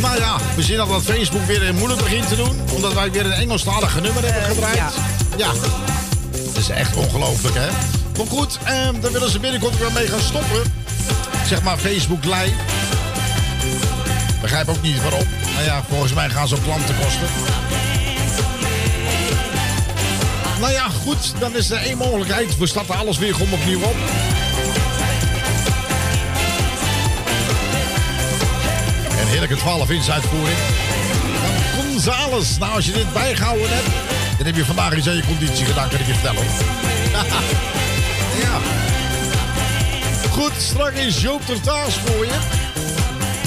[0.00, 2.60] Nou ja, we zien dat Facebook weer moeilijk begint te doen.
[2.74, 4.92] Omdat wij weer een Engelstalige nummer hebben gedraaid.
[5.36, 5.52] ja.
[6.46, 7.68] Het is echt ongelooflijk, hè?
[8.16, 10.62] Maar goed, eh, daar willen ze binnenkort weer mee gaan stoppen.
[11.46, 12.54] Zeg maar Facebook Live.
[14.40, 15.24] Begrijp ook niet waarom.
[15.54, 17.28] Nou ja, volgens mij gaan ze ook klanten kosten.
[20.60, 22.58] Nou ja, goed, dan is er één mogelijkheid.
[22.58, 23.96] We starten alles weer gewoon opnieuw op.
[29.18, 30.58] En heerlijke 12 inch uitvoering.
[31.76, 32.58] Gonzales.
[32.58, 33.88] Nou, als je dit bijgehouden hebt,
[34.36, 36.44] dan heb je vandaag iets aan je conditie gedaan, kan ik je vertellen.
[38.42, 38.58] ja.
[40.30, 42.38] Goed, straks is Joop ter Taas voor je.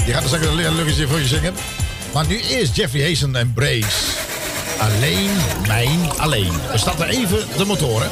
[0.04, 1.54] Die gaat er zeker een luggetje voor je zingen.
[2.12, 4.21] Maar nu eerst Jeffrey Hazen en Brace.
[4.82, 5.30] Alleen,
[5.66, 6.52] mijn, alleen.
[6.72, 8.10] We starten even de motoren.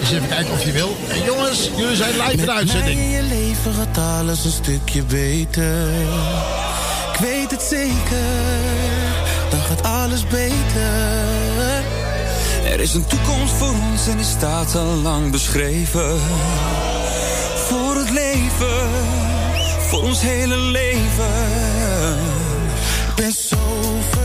[0.00, 0.96] Dus even kijken of je wil.
[1.10, 3.00] En jongens, jullie zijn live in de uitzending.
[3.00, 5.88] Je leven gaat alles een stukje beter.
[7.12, 8.26] Ik weet het zeker,
[9.50, 10.92] dan gaat alles beter.
[12.64, 16.20] Er is een toekomst voor ons en die staat al lang beschreven.
[17.66, 18.88] Voor het leven,
[19.88, 21.34] voor ons hele leven.
[23.08, 24.23] Ik ben zo op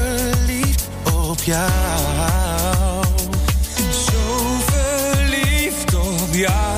[1.49, 3.03] jou.
[3.91, 6.68] Zo verliefd op jou.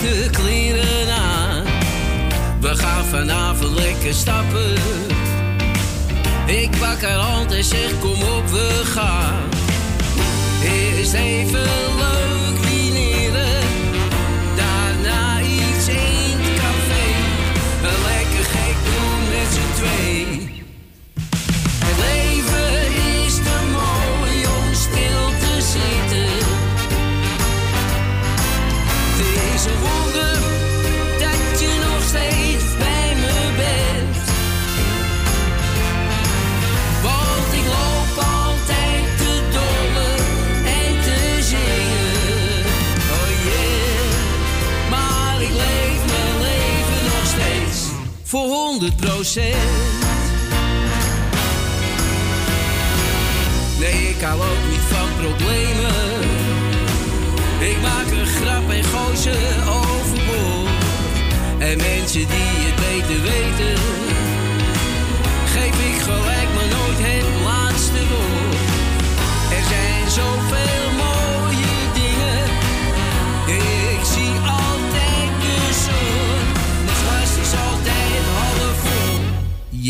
[0.00, 1.64] Allermooiste kleren aan.
[2.60, 4.74] We gaan vanavond lekker stappen.
[6.46, 9.48] Ik pak haar hand en zeg kom op we gaan.
[10.62, 11.89] Eerst even
[48.80, 49.34] voor 100
[53.78, 56.20] Nee, ik hou ook niet van problemen.
[57.58, 59.34] Ik maak een grap en gooi ze
[59.68, 60.68] overboord.
[61.58, 64.09] En mensen die het beter weten,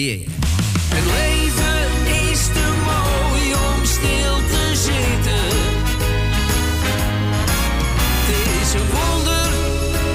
[0.00, 0.18] Yeah.
[0.94, 5.48] Het leven is te mooi om stil te zitten.
[8.28, 9.50] Het is een wonder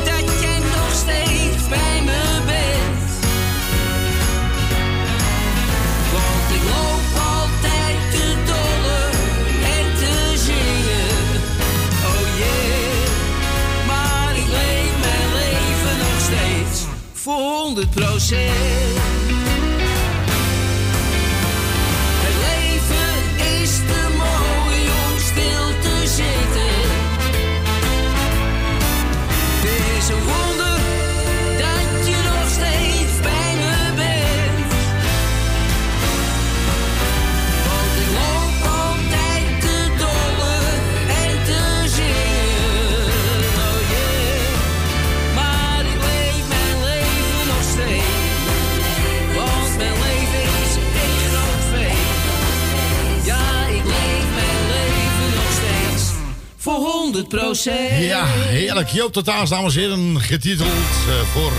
[0.09, 3.09] dat jij nog steeds bij me bent.
[6.15, 9.03] Want ik loop altijd te dolle
[9.77, 10.13] en te
[10.47, 11.17] zingen.
[12.09, 13.07] Oh yeah,
[13.87, 16.79] maar ik leef mijn leven nog steeds
[17.13, 18.74] voor 100 Het
[57.31, 57.63] 100
[57.99, 58.89] Ja, heerlijk.
[58.89, 61.51] Joop Totaals, dames en heren, getiteld eh, voor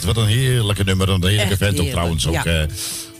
[0.00, 1.08] 100% Wat een heerlijke nummer.
[1.08, 2.34] Een heerlijke vent ook trouwens ook.
[2.34, 2.44] ja.
[2.44, 2.66] eh.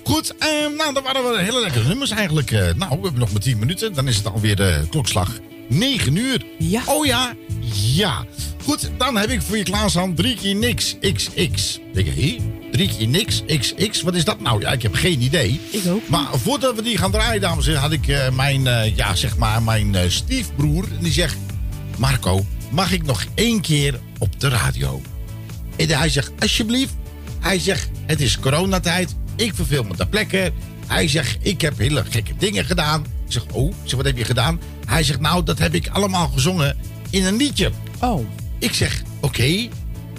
[0.05, 2.51] Goed, eh, nou, dan waren we hele lekkere nummers eigenlijk.
[2.51, 3.95] nou, we hebben nog maar 10 minuten.
[3.95, 5.31] Dan is het alweer de klokslag
[5.69, 6.45] 9 uur.
[6.59, 6.83] Ja.
[6.87, 7.35] Oh ja,
[7.73, 8.25] ja.
[8.71, 11.79] Goed, dan heb ik voor je klaarstaan drie keer niks XX.
[11.93, 12.39] Denk je, hé?
[12.73, 14.03] Drie keer niks XX?
[14.03, 14.61] Wat is dat nou?
[14.61, 15.61] Ja, ik heb geen idee.
[15.71, 16.09] Ik ook.
[16.09, 19.15] Maar voordat we die gaan draaien, dames en heren, had ik eh, mijn, eh, ja,
[19.15, 20.85] zeg maar, mijn eh, stiefbroer.
[20.85, 21.37] En die zegt,
[21.99, 25.03] Marco, mag ik nog één keer op de radio?
[25.77, 26.95] En hij zegt, alsjeblieft.
[27.41, 29.15] Hij zegt, het is coronatijd.
[29.37, 30.53] Ik verveel me ter plekke.
[30.87, 33.01] Hij zegt, ik heb hele gekke dingen gedaan.
[33.01, 34.61] Ik zeg, oh, ik zeg, wat heb je gedaan?
[34.87, 36.77] Hij zegt, nou, dat heb ik allemaal gezongen
[37.11, 37.71] in een liedje.
[38.01, 38.27] Oh.
[38.61, 39.69] Ik zeg, oké.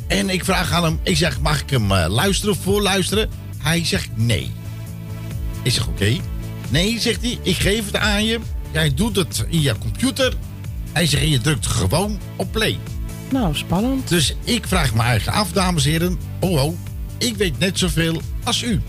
[0.07, 3.29] En ik vraag aan hem, ik zeg, mag ik hem eh, luisteren, voorluisteren?
[3.57, 4.51] Hij zegt, nee.
[5.61, 6.15] Ik zeg, oké.
[6.69, 8.39] Nee, zegt hij, ik geef het aan je.
[8.71, 10.33] Jij doet het in je computer.
[10.91, 12.77] Hij zegt, en je drukt gewoon op play.
[13.29, 14.07] Nou, spannend.
[14.07, 16.19] Dus ik vraag me eigen af, dames en heren.
[16.39, 16.77] Oh, oh,
[17.17, 18.81] ik weet net zoveel als u.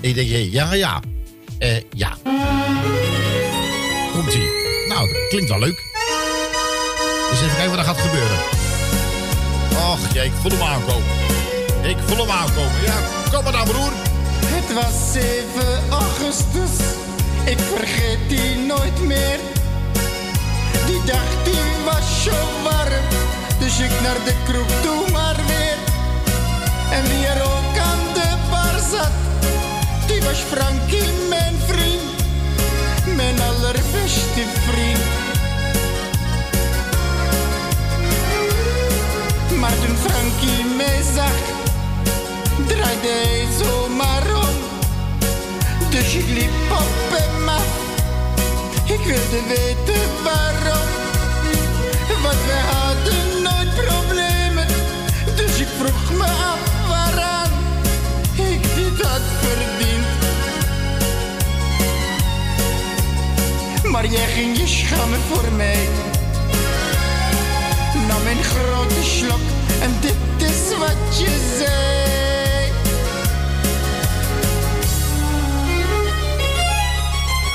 [0.00, 1.00] Ik denk, hé, ja, ja.
[1.58, 2.16] Eh, ja.
[4.12, 4.50] Komt-ie.
[4.88, 5.90] Nou, dat klinkt wel leuk.
[7.30, 8.38] Dus even kijken wat er gaat gebeuren.
[9.92, 11.04] Och, jee, ik voel hem aankomen.
[11.82, 12.82] Ik voel hem aankomen.
[12.84, 12.98] Ja,
[13.32, 13.92] kom maar dan, broer.
[14.44, 16.74] Het was 7 augustus,
[17.44, 19.38] ik vergeet die nooit meer.
[20.86, 23.04] Die dag die was zo warm,
[23.58, 25.78] dus ik naar de kroeg toe maar weer.
[26.90, 29.14] En wie er ook aan de bar zat,
[30.06, 32.10] die was Frankie, mijn vriend.
[33.16, 35.21] Mijn allerbeste vriend.
[39.62, 41.36] Maar toen Frankie mij zag,
[42.66, 44.54] draaide hij zomaar om.
[45.90, 47.66] Dus ik liep op hem af,
[48.84, 50.88] ik wilde weten waarom.
[52.22, 54.66] Want wij hadden nooit problemen,
[55.36, 57.50] dus ik vroeg me af waaraan
[58.34, 60.06] ik dit had verdiend.
[63.92, 65.88] Maar jij ging je schamen voor mij.
[68.08, 69.51] Nam een grote slok
[69.82, 72.70] en dit is wat je zei.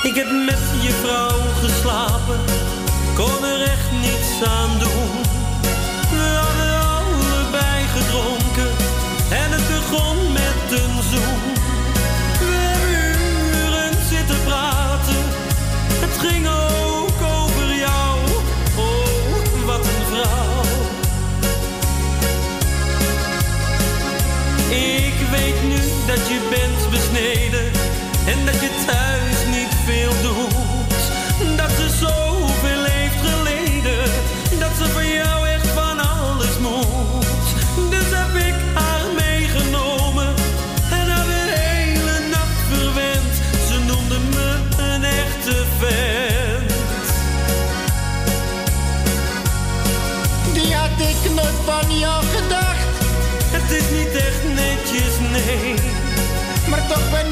[0.02, 2.40] Ik heb met je vrouw geslapen,
[3.14, 5.27] kon er echt niets aan doen.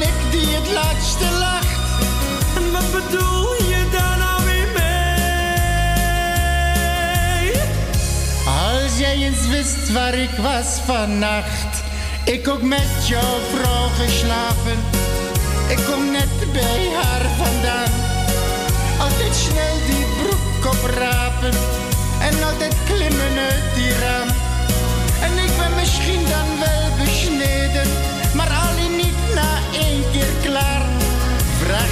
[0.01, 1.79] Ik die het laatste lacht.
[2.55, 5.07] En wat bedoel je daar nou weer mee?
[8.45, 11.83] Als jij eens wist waar ik was vannacht.
[12.23, 14.79] Ik ook met jouw vrouw geslapen.
[15.67, 17.91] Ik kom net bij haar vandaan.
[18.99, 21.53] Altijd snel die broek oprapen.
[22.21, 24.36] En altijd klimmen uit die raam.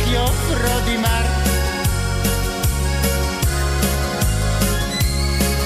[0.06, 1.26] Vrouw die maar.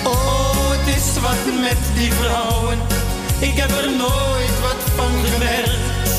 [0.04, 2.78] Oh, het is wat met die vrouwen.
[3.40, 6.10] Ik heb er nooit wat van gemerkt.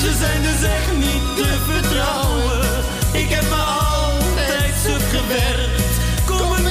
[0.00, 2.84] Ze zijn dus echt niet te vertrouwen.
[3.12, 5.94] Ik heb me altijd stuk gewerkt.
[6.26, 6.62] Kom en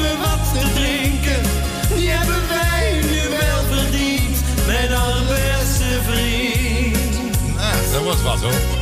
[0.00, 1.42] me wat te drinken.
[1.94, 4.38] Die hebben wij nu wel verdiend.
[4.66, 7.12] Mijn allerbeste vriend.
[7.56, 8.79] Nou, dat was wat hoor.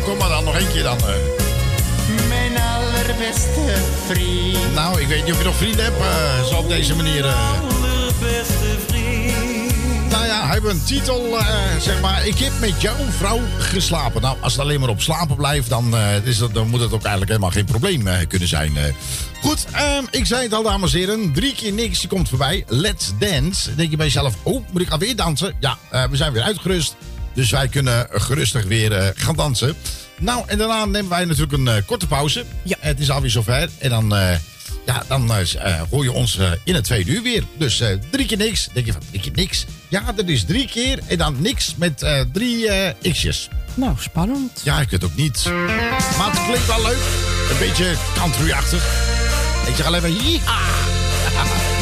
[0.00, 0.98] Nou, kom maar dan nog één keer dan.
[0.98, 2.28] eh.
[2.28, 3.74] Mijn allerbeste
[4.06, 4.74] vriend.
[4.74, 7.24] Nou, ik weet niet of je nog vrienden hebt, eh, zo op deze manier.
[7.26, 7.60] eh.
[7.60, 10.10] Allerbeste vriend.
[10.10, 11.36] Nou ja, hij heeft een titel,
[11.80, 12.26] zeg maar.
[12.26, 14.22] Ik heb met jouw vrouw geslapen.
[14.22, 15.94] Nou, als het alleen maar op slapen blijft, dan,
[16.24, 18.72] is dat, dan moet het ook eigenlijk helemaal geen probleem kunnen zijn.
[19.42, 21.32] Goed, ehm, ik zei het al, dames en heren.
[21.32, 22.64] Drie keer niks, die komt voorbij.
[22.66, 23.66] Let's dance.
[23.66, 25.54] Dan denk je bij jezelf, oh, moet ik alweer dansen?
[25.60, 25.78] Ja,
[26.10, 26.94] we zijn weer uitgerust.
[27.34, 29.74] Dus wij kunnen gerustig weer eh, gaan dansen.
[30.18, 32.44] Nou, en daarna nemen wij natuurlijk een eh, korte pauze.
[32.62, 32.76] Ja.
[32.80, 33.68] Het is alweer zover.
[33.78, 34.36] En dan, eh,
[34.86, 35.32] ja, dan
[35.90, 37.44] hoor je ons in het tweede uur weer.
[37.56, 38.68] Dus drie keer niks.
[38.72, 39.64] Denk je van, drie keer niks?
[39.88, 40.98] Ja, dat is drie keer.
[41.06, 42.68] En dan niks met drie
[43.12, 43.48] x'jes.
[43.74, 44.60] Nou, spannend.
[44.64, 45.44] Ja, ik weet het ook niet.
[46.18, 47.02] Maar het klinkt wel leuk.
[47.50, 48.84] Een beetje country-achtig.
[49.66, 50.40] Ik zeg alleen maar, ja.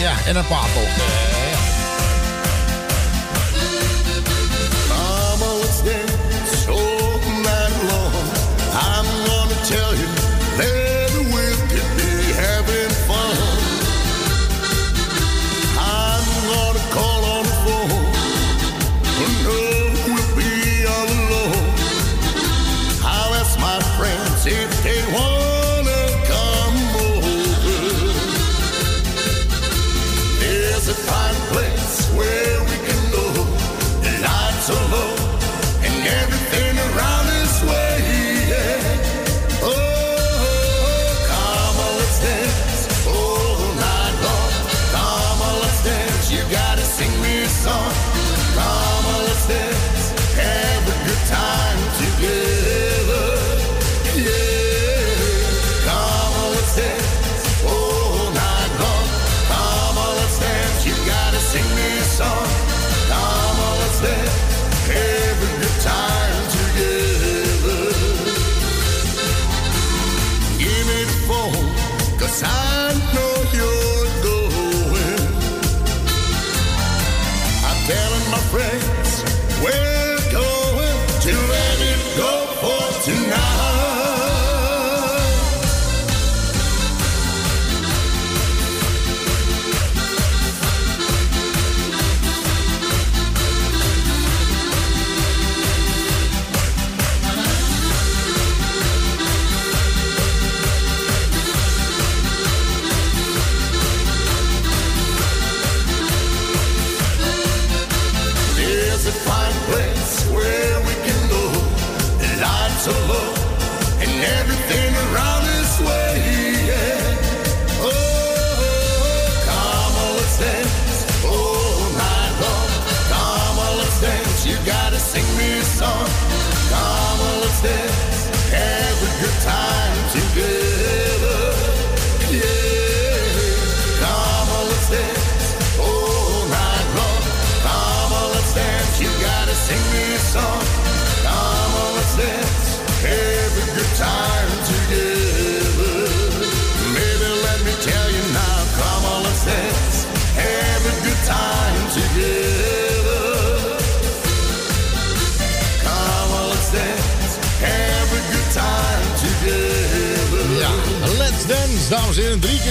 [0.00, 0.68] Ja, en een paar.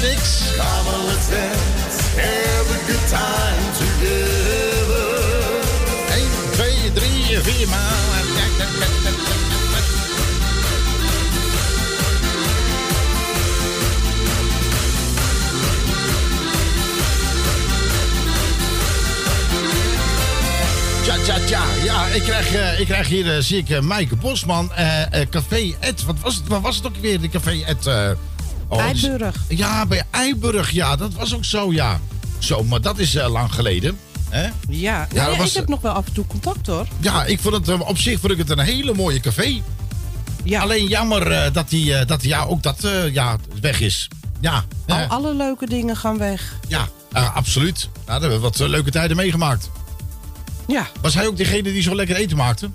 [0.01, 0.55] Niks.
[0.55, 1.97] Come on, let's dance.
[2.15, 5.09] Have a good time together.
[6.15, 8.09] 1, 2, 3, 4 maal.
[21.09, 21.63] Tja, tja, tja.
[21.83, 24.71] Ja, ik krijg, eh, ik krijg hier, eh, zie ik, eh, Maaike Bosman.
[25.29, 26.03] Café Ed.
[26.05, 27.89] Wat was het, waar was het ook weer, de Café Ed?
[28.69, 29.35] Eh, oh, Eiburg.
[29.47, 30.71] Ja, bij Eiburg.
[30.71, 31.99] Ja, dat was ook zo, ja.
[32.39, 33.97] Zo, maar dat is eh, lang geleden.
[34.29, 34.41] Hè?
[34.43, 36.87] Ja, Ja, ja, dat was- ik heb nog wel af en toe contact hoor.
[36.99, 39.61] Ja, ik vond het, eh, op zich vond ik het een hele mooie café.
[40.43, 40.61] Ja.
[40.61, 44.07] Alleen jammer eh, dat die, eh, dat ja, ook dat eh, ja, weg is.
[44.39, 45.07] Ja, Al, hè?
[45.07, 46.55] alle leuke dingen gaan weg.
[46.67, 47.89] ja eh, absoluut.
[47.93, 49.69] Nou, daar hebben we wat eh, leuke tijden meegemaakt.
[50.67, 50.87] Ja.
[51.01, 52.69] Was hij ook degene die zo lekker eten maakte?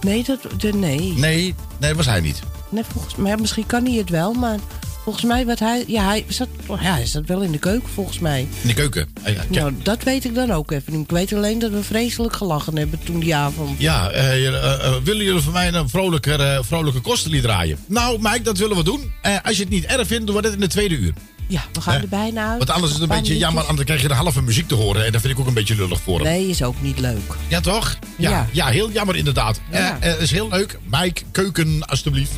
[0.00, 1.12] Nee, dat, de, nee.
[1.16, 2.40] Nee, nee, was hij niet.
[2.70, 4.58] Nee volgens mij, misschien kan hij het wel, maar
[5.04, 8.18] volgens mij wat hij, ja, hij zat, ja, hij zat wel in de keuken volgens
[8.18, 8.40] mij.
[8.62, 9.08] In de keuken.
[9.22, 10.92] Eh, ja, Nou, dat weet ik dan ook even.
[10.94, 13.80] Ik weet alleen dat we vreselijk gelachen hebben toen die avond.
[13.80, 17.78] Ja, eh, eh, eh, willen jullie voor mij een vrolijker, eh, vrolijke kostenlied draaien?
[17.86, 19.12] Nou, Mike, dat willen we doen.
[19.42, 21.12] Als je het niet erg vindt, doen we dat in de tweede uur.
[21.50, 22.00] Ja, we gaan Hè?
[22.00, 22.58] er bijna uit.
[22.58, 23.68] Want anders is het een beetje jammer, minuutjes.
[23.68, 25.04] anders krijg je de halve muziek te horen.
[25.06, 26.28] En dat vind ik ook een beetje lullig voor hem.
[26.28, 27.32] Nee, is ook niet leuk.
[27.48, 27.98] Ja, toch?
[28.16, 28.46] Ja, ja.
[28.52, 28.66] Ja.
[28.66, 29.60] heel jammer inderdaad.
[29.70, 29.98] Ja.
[30.00, 30.78] Eh, eh, is heel leuk.
[30.90, 32.32] Mike, keuken, alstublieft.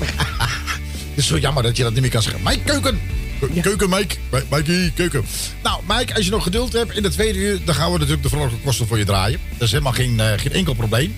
[1.10, 2.40] Het is zo jammer dat je dat niet meer kan zeggen.
[2.44, 3.00] Mike, keuken.
[3.40, 4.16] Ke- Keuken, Mike.
[4.30, 5.24] Mi- Mikey, keuken.
[5.62, 7.64] Nou, Mike, als je nog geduld hebt in de tweede uur...
[7.64, 9.40] dan gaan we natuurlijk de vrolijke kosten voor je draaien.
[9.52, 11.14] Dat is helemaal geen, eh, geen enkel probleem.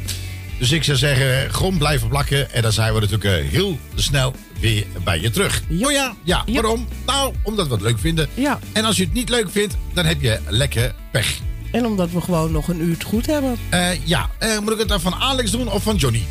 [0.58, 2.52] Dus ik zou zeggen, gewoon blijven plakken.
[2.52, 5.62] En dan zijn we natuurlijk eh, heel snel weer bij je terug.
[5.82, 6.14] Oh ja?
[6.22, 6.86] Ja, waarom?
[7.06, 8.28] Nou, omdat we het leuk vinden.
[8.34, 8.58] Ja.
[8.72, 11.38] En als je het niet leuk vindt, dan heb je lekker pech.
[11.72, 13.56] En omdat we gewoon nog een uur het goed hebben.
[13.68, 16.22] Eh, ja, Eh, moet ik het dan van Alex doen of van Johnny?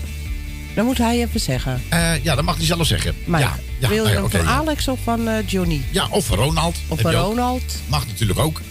[0.75, 1.81] Dan moet hij even zeggen.
[1.89, 3.15] Eh, ja, dat mag hij zelf zeggen.
[3.25, 4.45] Maar ja, ja, wil je oké, van ja.
[4.45, 5.81] Alex of van Johnny?
[5.91, 6.75] Ja, of van Ronald.
[6.88, 7.11] Of van.
[7.13, 7.63] Ronald?
[7.88, 8.61] Mag natuurlijk ook.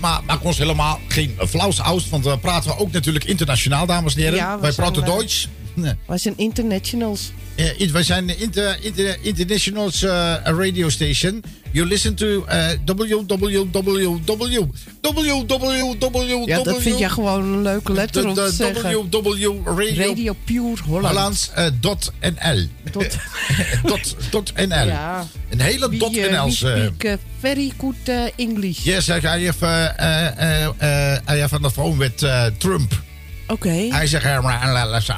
[0.00, 4.14] Maar maak ons helemaal geen flauws aus, want we praten we ook natuurlijk internationaal, dames
[4.14, 4.36] en heren.
[4.36, 5.48] Ja, Wij praten Duits.
[6.06, 7.32] Wij zijn internationals.
[7.54, 11.42] Eh, in- wij zijn inter, inter, international eh, radio station.
[11.72, 13.72] You listen to uh, www.
[13.72, 14.64] www.
[16.48, 18.90] Ja, dat vind jij gewoon een leuke letter om te zeggen.
[19.10, 19.24] www.
[19.24, 19.62] Radio,
[19.96, 21.06] Radio Pure Holland.
[21.06, 22.66] Hollands eh, dot NL.
[22.92, 23.16] Dot.
[23.84, 24.86] dot, dot NL.
[24.86, 25.26] Ja.
[25.50, 26.60] Een hele We, dot eh, NL's.
[26.60, 28.78] we eh, speak eh, very good eh, English.
[28.84, 33.02] Yes, I have, uh, uh, uh, uh, I have on the phone with uh, Trump.
[33.46, 33.68] Oké.
[33.68, 34.44] Hij zegt, I'm,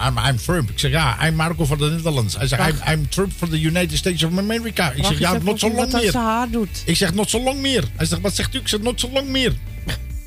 [0.07, 0.71] I'm, I'm Trump.
[0.71, 2.37] Ik zeg, ja, I'm Marco van de Netherlands.
[2.37, 2.93] Hij zegt, I'm.
[2.93, 4.91] I'm Trump from the United States of America.
[4.91, 6.17] Ik Wacht zeg, ja, not so long meer.
[6.17, 6.83] haar doet.
[6.85, 7.85] Ik zeg, not so long meer.
[7.97, 8.59] Hij zegt, wat zegt u?
[8.59, 9.53] Ik zeg, not so long meer.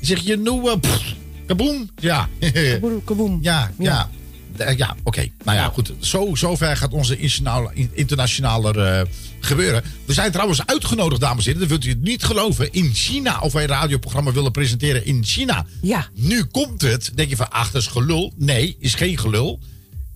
[0.00, 1.14] Ik zeg, je know, uh, pff,
[1.46, 1.90] kaboom.
[2.00, 2.28] Ja.
[2.40, 3.38] Kaboom, kaboom.
[3.50, 4.10] Ja, ja.
[4.56, 5.28] Eh, Ja, oké.
[5.44, 5.92] Nou ja, goed.
[5.98, 9.02] Zo, zo ver gaat onze internationale, internationale eh,
[9.40, 9.82] gebeuren.
[10.04, 11.60] We zijn trouwens uitgenodigd, dames en heren.
[11.60, 12.72] Dat wilt u het niet geloven.
[12.72, 13.38] In China.
[13.40, 15.66] Of wij een radioprogramma willen presenteren in China.
[15.82, 16.08] Ja.
[16.14, 17.10] Nu komt het.
[17.14, 18.32] Denk je van, ach, dat is gelul.
[18.36, 19.58] Nee, is geen gelul.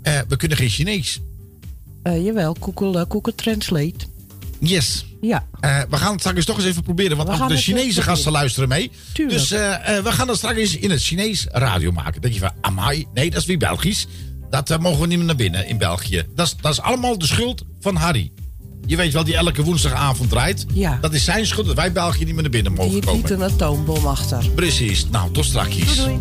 [0.02, 1.20] Eh, we kunnen geen Chinees.
[2.02, 3.94] Jawel, Google, Google Translate.
[4.60, 5.04] Yes.
[5.20, 5.46] Ja.
[5.90, 7.16] We gaan het straks toch eens even proberen.
[7.16, 8.90] Want ook de Chinese gasten luisteren mee.
[9.12, 9.38] Tuurlijk.
[9.38, 9.48] Dus
[10.02, 12.20] we gaan dat straks eens in het Chinees radio maken.
[12.20, 14.06] denk je van, amai, nee, dat is weer Belgisch.
[14.50, 16.26] Dat eh, mogen we niet meer naar binnen in België.
[16.34, 18.32] Dat is, dat is allemaal de schuld van Harry.
[18.86, 20.66] Je weet wel, die elke woensdagavond draait.
[20.72, 20.98] Ja.
[21.00, 23.20] Dat is zijn schuld dat wij België niet meer naar binnen mogen komen.
[23.20, 24.50] liet een atoombom achter.
[24.54, 25.06] Precies.
[25.10, 25.76] Nou, tot straks.
[25.76, 26.18] Doei, doei.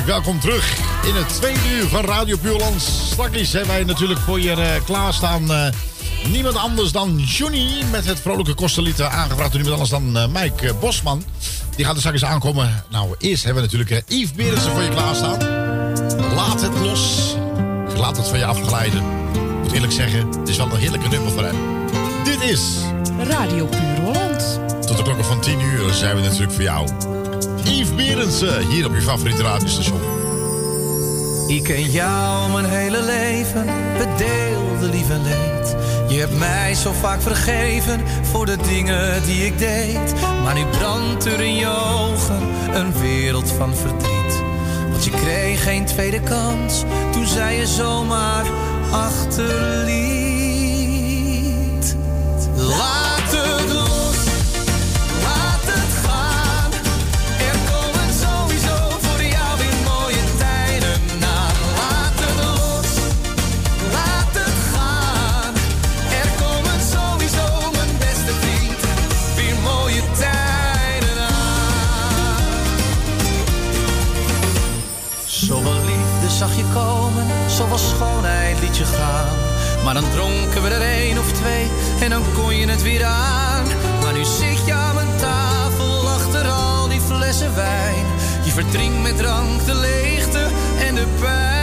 [0.00, 2.82] Welkom terug in het tweede uur van Radio Puurland.
[2.82, 5.52] Straks hebben wij natuurlijk voor je eh, klaarstaan.
[5.52, 5.66] eh,
[6.30, 10.74] niemand anders dan Johnny met het vrolijke kostenlied eh, aangevraagd door niemand anders dan Mike
[10.74, 11.24] Bosman.
[11.76, 12.84] Die gaat er straks aankomen.
[12.90, 15.38] Nou, eerst hebben we natuurlijk Yves Berensen voor je klaarstaan.
[16.34, 17.34] Laat het los.
[17.96, 19.02] Laat het van je afglijden.
[19.32, 21.56] Ik moet eerlijk zeggen, het is wel een heerlijke nummer voor hem.
[22.24, 22.62] Dit is...
[23.18, 24.60] Radio Puur Holland.
[24.86, 26.88] Tot de klokken van 10 uur zijn we natuurlijk voor jou.
[27.64, 30.00] Yves Berensen, hier op je favoriete radiostation.
[31.46, 33.64] Ik ken jou mijn hele leven,
[33.98, 35.76] we deelden lief en leed.
[36.08, 40.14] Je hebt mij zo vaak vergeven voor de dingen die ik deed.
[40.42, 42.42] Maar nu brandt er in je ogen
[42.74, 44.42] een wereld van verdriet.
[44.90, 48.46] Want je kreeg geen tweede kans, toen zij je zomaar
[48.90, 50.21] achterliet.
[79.92, 81.70] Maar dan dronken we er één of twee
[82.00, 83.64] en dan kon je het weer aan.
[84.00, 88.06] Maar nu zit je aan mijn tafel achter al die flessen wijn.
[88.44, 90.46] Je verdrinkt met drank de leegte
[90.86, 91.61] en de pijn.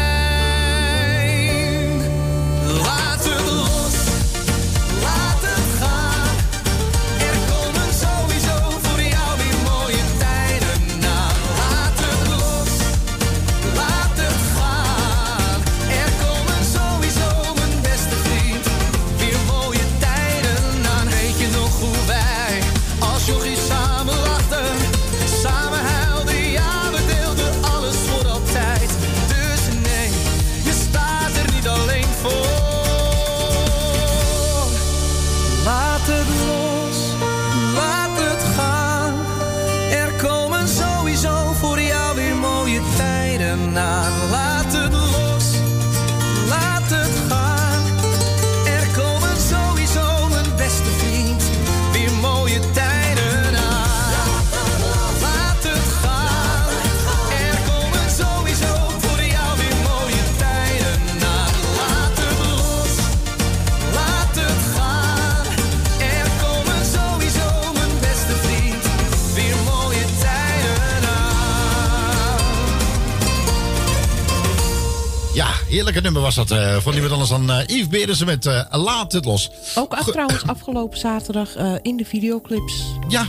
[75.80, 79.12] Heerlijke nummer was dat eh van niemand anders dan eh, Yves Berensen met eh, Laat
[79.12, 79.52] het los.
[79.76, 82.84] Ook af, trouwens afgelopen zaterdag in de videoclips.
[83.08, 83.26] Ja.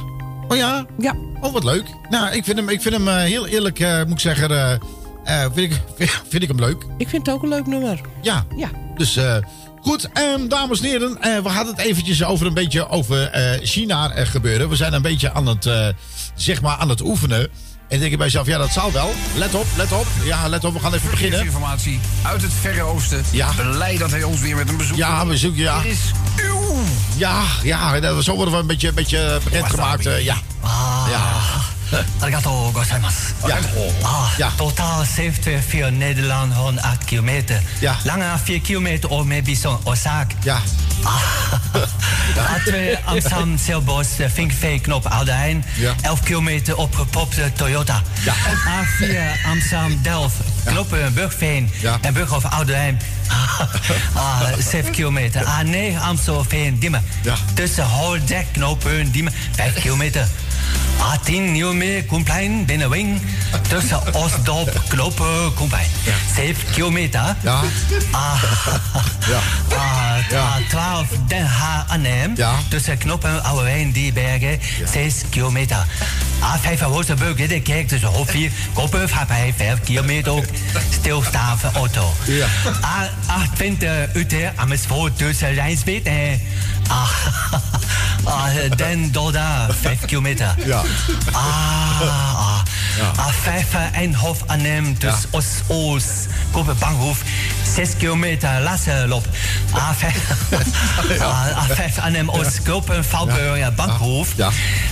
[0.48, 0.86] Oh ja?
[0.98, 1.14] Ja.
[1.40, 1.84] Oh, wat leuk.
[2.08, 4.80] Nou, ik vind hem, ik vind hem heel eerlijk, moet ik zeggen,
[5.54, 5.82] vind, ik,
[6.30, 6.86] vind ik hem leuk.
[6.98, 8.00] Ik vind het ook een leuk nummer.
[8.22, 8.46] Ja.
[8.56, 8.70] Ja.
[8.96, 9.18] Dus
[9.80, 13.30] goed, ehm, dames en heren, we hadden het eventjes over een beetje over
[13.62, 14.68] China gebeuren.
[14.68, 15.94] We zijn een beetje aan het,
[16.34, 17.48] zeg maar, aan het oefenen.
[17.90, 19.14] En denk ik bij mezelf, ja, dat zal wel.
[19.34, 20.06] Let op, let op.
[20.24, 21.44] Ja, let op, we gaan even beginnen.
[21.44, 23.24] Informatie uit het Verre Oosten.
[23.30, 23.48] Ja.
[23.72, 25.82] Blij dat hij ons weer met een bezoek Ja, we zoeken, ja.
[25.82, 25.98] Is
[27.16, 30.06] Ja, ja, dat- zo worden we een beetje, een beetje bekendgemaakt.
[30.06, 30.36] eh, ja.
[31.10, 31.32] Ja.
[32.21, 33.35] ありがとうございます。
[33.47, 33.57] Ja.
[34.03, 37.61] Ah, Totaal 74 Nederland 108 kilometer.
[37.81, 37.95] Ja.
[38.03, 40.35] Langer 4 kilometer of maybe zo'n Osaka.
[40.43, 40.61] Ja.
[42.35, 45.63] A2 Amsterdam Zeilbos, Vinkveen Knop Oudeijn.
[45.77, 45.93] Ja.
[46.01, 48.01] 11 kilometer opgepopte Toyota.
[48.25, 48.33] Ja.
[48.33, 50.35] A4 Amsterdam Delft,
[50.65, 52.99] Knoppen Burgveen en Burghof Oudeijn.
[54.13, 55.41] ah, 7 kilometer.
[55.43, 57.03] A9 Amstelveen Diemen.
[57.53, 60.27] Tussen Holdek Knopen Diemen 5 kilometer.
[61.00, 63.20] A10 Nieuwmeer Koenplein Binnenwing.
[63.68, 65.86] Tussen Osdorp Knopen Koenplein.
[66.34, 67.36] 7 kilometer.
[67.42, 67.62] Ja.
[68.10, 68.36] Ah,
[69.28, 69.40] Ja.
[70.30, 72.34] A12 Den Haag Arnhem.
[72.68, 74.58] Tussen Knoppen Ouwewijn Diebergen.
[74.92, 75.86] 6 kilometer.
[76.40, 80.44] A5 Rozenburg de kerk tussen Hof 4 Koppen Vaarpij 5 kilometer.
[80.98, 82.14] Stilstaan van auto.
[82.26, 82.46] Ja.
[82.80, 86.40] A28 Utrecht Amersfoort tussen Rijnsweet en
[86.90, 87.08] ah,
[88.24, 90.54] ah, Den Dolda 5 kilometer.
[90.66, 90.82] Ja.
[91.32, 92.62] Ah, ah.
[93.16, 96.04] A5 Eindhoven Arnhem tussen Os Oos
[96.52, 97.22] Koppen Bankhoef
[97.74, 99.24] 6 kilometer Lasselop.
[99.74, 100.04] A5
[101.20, 104.28] Ah, A5 Arnhem Oost Koppen Valburg Bankhoef.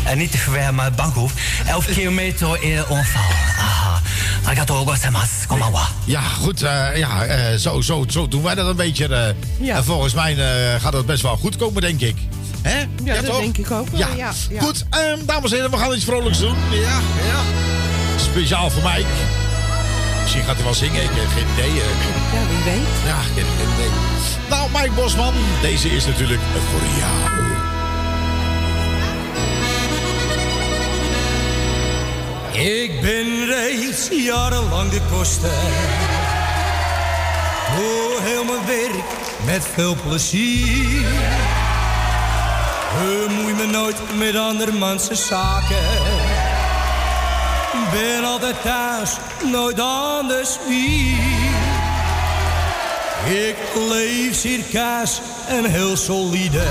[0.04, 1.32] En niet te verwerken, maar Bankhoef.
[1.66, 3.22] 11 kilometer in onval.
[3.58, 3.96] Ah,
[4.44, 5.46] arigatou gozaimasu.
[5.46, 5.88] Konbanwa.
[6.04, 6.62] Ja, goed.
[6.62, 9.34] eh, ja, eh, zo, zo, zo doen wij dat een beetje.
[9.58, 9.76] eh.
[9.76, 12.16] En volgens mij eh, gaat het best wel goed komen, denk ik.
[12.62, 12.78] Hè?
[13.04, 13.40] Ja, dat toch?
[13.40, 13.98] denk ik ook wel.
[14.00, 14.08] Ja.
[14.16, 14.32] Ja.
[14.50, 16.54] Ja, Goed, ehm, dames en heren, we gaan iets vrolijks doen.
[16.70, 16.80] Ja,
[17.30, 17.40] ja.
[18.16, 19.04] Speciaal voor mij.
[20.22, 21.80] Misschien gaat hij wel zingen, ik heb geen idee.
[21.80, 21.86] eh.
[22.34, 22.88] Ja, wie weet.
[23.06, 23.90] Ja, ik heb geen idee.
[24.48, 27.36] Nou, Mike Bosman, deze is natuurlijk voor jou.
[32.52, 35.50] Ik ben reeds jarenlang de koster.
[37.76, 39.04] Doe heel mijn werk
[39.46, 41.06] met veel plezier.
[42.96, 45.76] Bemoei me nooit met andermans zaken.
[47.92, 49.16] Ben altijd thuis,
[49.50, 51.20] nooit anders wie.
[53.24, 53.56] Ik
[53.88, 56.66] leef circa's en heel solide.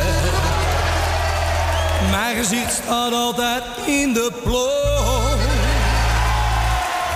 [2.11, 5.37] Mijn gezicht staat altijd in de plooi.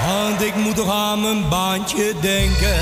[0.07, 2.79] Want ik moet toch aan mijn baantje denken.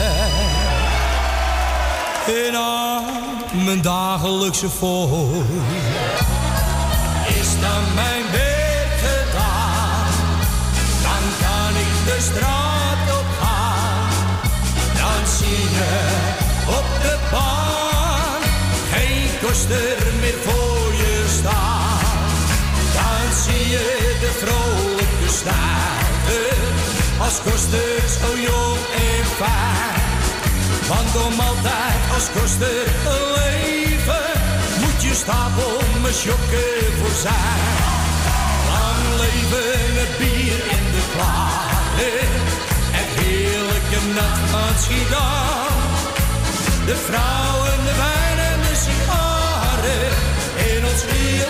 [2.28, 5.42] En aan mijn dagelijkse fooi.
[7.28, 10.12] Is dan mijn werk gedaan,
[11.02, 14.10] dan kan ik de straat op gaan.
[14.98, 15.94] Dan zie je
[16.68, 18.42] op de baan
[18.92, 22.00] geen koster meer voor je staan.
[22.94, 26.58] Dan zie je de vrolijke stuiter
[27.20, 30.09] als koster zo jong en fijn.
[30.90, 34.30] Want om altijd als koster te leven,
[34.82, 37.74] moet je stapel me sjokken voor zijn.
[38.74, 42.30] Lang leven het bier in de klaren,
[42.98, 44.68] het heerlijke nat van.
[46.86, 50.12] De vrouwen, de wijn en de sigaren,
[50.74, 51.49] in ons heerlijk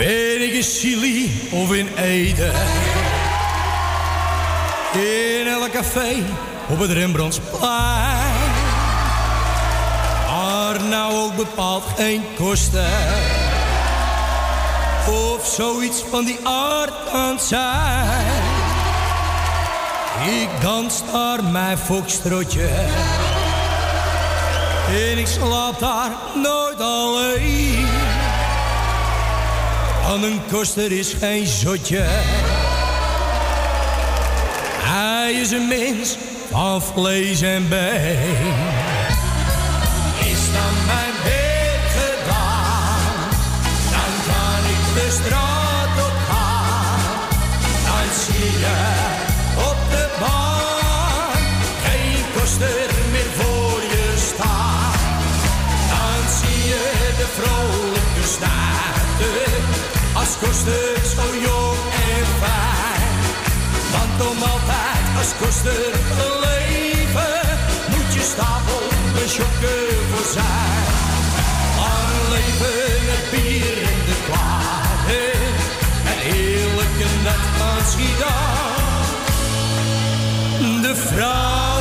[0.00, 2.52] Ben ik in Chili of in Ede?
[4.92, 6.24] In elk café
[6.68, 8.50] op het Rembrandtsplein.
[10.26, 12.86] Maar nou ook bepaald geen kosten.
[15.08, 18.42] Of zoiets van die aard kan zijn.
[20.42, 22.68] Ik dans daar mijn foxtrotje.
[24.88, 27.79] En ik slaap daar nooit alleen.
[30.10, 32.02] Want een koster is geen zotje.
[34.82, 36.16] Hij is een mens
[36.50, 38.79] van vlees en been.
[60.40, 63.12] Koster zo jong en fijn.
[63.92, 67.58] Want om altijd als koster te leven,
[67.90, 68.82] moet je stapel
[69.22, 70.84] een sjokken voor zijn.
[71.80, 75.40] Lang leven het bier in de klaren,
[76.08, 78.78] het heerlijke net van Schiedam.
[80.82, 81.79] De vrouwen,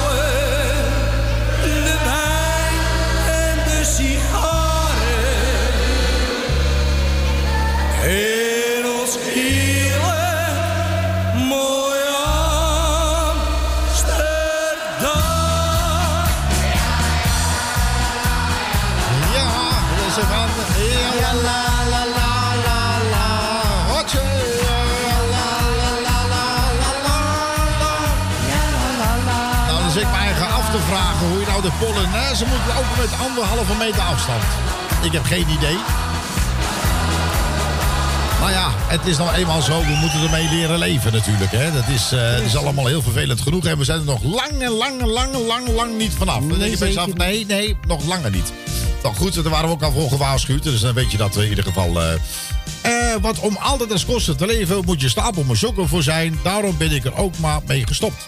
[30.89, 34.43] vragen hoe je nou de Polonaise moet lopen met anderhalve meter afstand.
[35.01, 35.77] Ik heb geen idee.
[38.39, 39.79] Nou ja, het is nou eenmaal zo.
[39.79, 41.51] We moeten ermee leren leven natuurlijk.
[41.51, 41.71] Hè.
[41.71, 43.65] Dat is, eh, het is allemaal heel vervelend genoeg.
[43.65, 46.39] En we zijn er nog lang en lang en lang en lang, lang niet vanaf.
[46.39, 48.53] Dan denk je bij jezelf, nee, nee, nog langer niet.
[49.03, 50.63] Nou goed, daar waren we ook al voor gewaarschuwd.
[50.63, 52.01] Dus dan weet je dat in ieder geval.
[52.01, 52.13] eh
[52.81, 56.39] eh, want om altijd als kosten te leven moet je stapel sokken voor zijn.
[56.43, 58.27] Daarom ben ik er ook maar mee gestopt.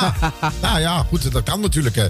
[0.00, 1.96] Ah, nou ja, goed, dat kan natuurlijk.
[1.96, 2.04] eh.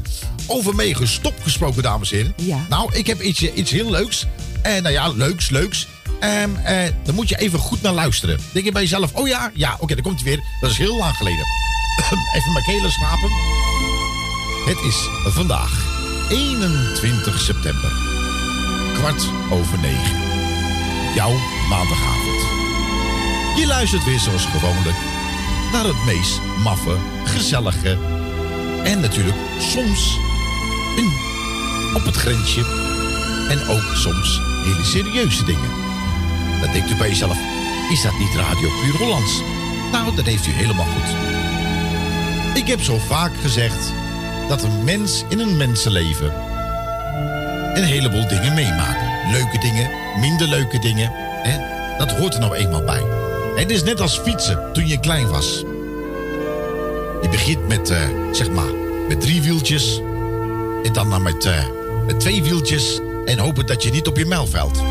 [0.47, 2.35] Over mee gestopt gesproken, dames en heren.
[2.37, 2.59] Ja.
[2.69, 4.27] Nou, ik heb iets, iets heel leuks.
[4.63, 5.87] En nou ja, leuks, leuks.
[6.21, 8.39] Eh, dan moet je even goed naar luisteren.
[8.53, 10.45] Denk je bij jezelf, oh ja, ja, oké, daar komt hij weer.
[10.61, 11.45] Dat is heel lang geleden.
[12.37, 13.31] even mijn kelen schrapen.
[14.67, 14.97] Het is
[15.33, 15.85] vandaag
[16.31, 17.93] 21 september.
[18.95, 20.17] Kwart over negen.
[21.15, 21.33] Jouw
[21.69, 22.41] maandagavond.
[23.59, 24.97] Je luistert weer zoals gewoonlijk
[25.73, 27.99] naar het meest maffe, gezellige
[28.85, 30.19] en natuurlijk soms
[30.97, 31.13] een
[31.95, 32.65] op het grensje
[33.49, 35.71] en ook soms hele serieuze dingen.
[36.61, 37.39] Dan denkt u bij jezelf,
[37.91, 39.43] is dat niet Radio Puur Hollands?
[39.93, 41.17] Nou, dat heeft u helemaal goed.
[42.55, 43.93] Ik heb zo vaak gezegd
[44.49, 46.33] dat een mens in een mensenleven
[47.75, 49.03] een heleboel dingen meemaakt.
[49.33, 51.11] Leuke dingen, minder leuke dingen.
[51.43, 51.59] Hè?
[51.99, 53.24] dat hoort er nou eenmaal bij.
[53.55, 55.65] Het is net als fietsen toen je klein was.
[57.23, 58.01] Je begint met, eh,
[58.33, 58.73] zeg maar,
[59.09, 60.01] met drie wieltjes.
[60.83, 61.65] En dan, dan met, eh,
[62.07, 63.01] met twee wieltjes.
[63.25, 64.83] En hopen dat je niet op je mijl valt.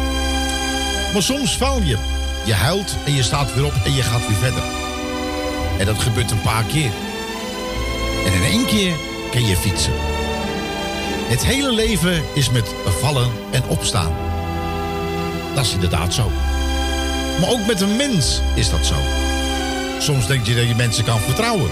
[1.14, 1.98] Maar soms val je.
[2.46, 4.64] Je huilt en je staat weer op en je gaat weer verder.
[5.80, 6.92] En dat gebeurt een paar keer.
[8.26, 8.94] En in één keer
[9.32, 9.94] kan je fietsen.
[11.28, 14.14] Het hele leven is met vallen en opstaan.
[15.56, 16.32] Dat is inderdaad zo.
[17.40, 18.96] Maar ook met een mens is dat zo.
[20.00, 21.72] Soms denk je dat je mensen kan vertrouwen.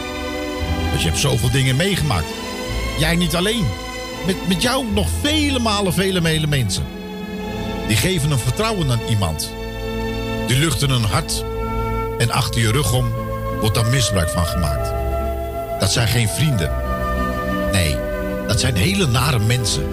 [0.89, 2.27] Want je hebt zoveel dingen meegemaakt.
[2.99, 3.65] Jij niet alleen.
[4.25, 6.83] Met, met jou nog vele malen, vele, vele mensen.
[7.87, 9.51] Die geven een vertrouwen aan iemand.
[10.47, 11.43] Die luchten een hart.
[12.17, 13.11] En achter je rug om
[13.59, 14.91] wordt daar misbruik van gemaakt.
[15.79, 16.71] Dat zijn geen vrienden.
[17.71, 17.97] Nee,
[18.47, 19.87] dat zijn hele nare mensen.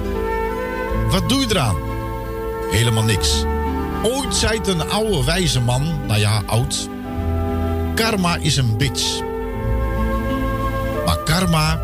[1.11, 1.77] Wat doe je eraan?
[2.71, 3.45] Helemaal niks.
[4.03, 6.89] Ooit zei een oude wijze man, nou ja, oud.
[7.95, 9.21] Karma is een bitch.
[11.07, 11.81] Maar karma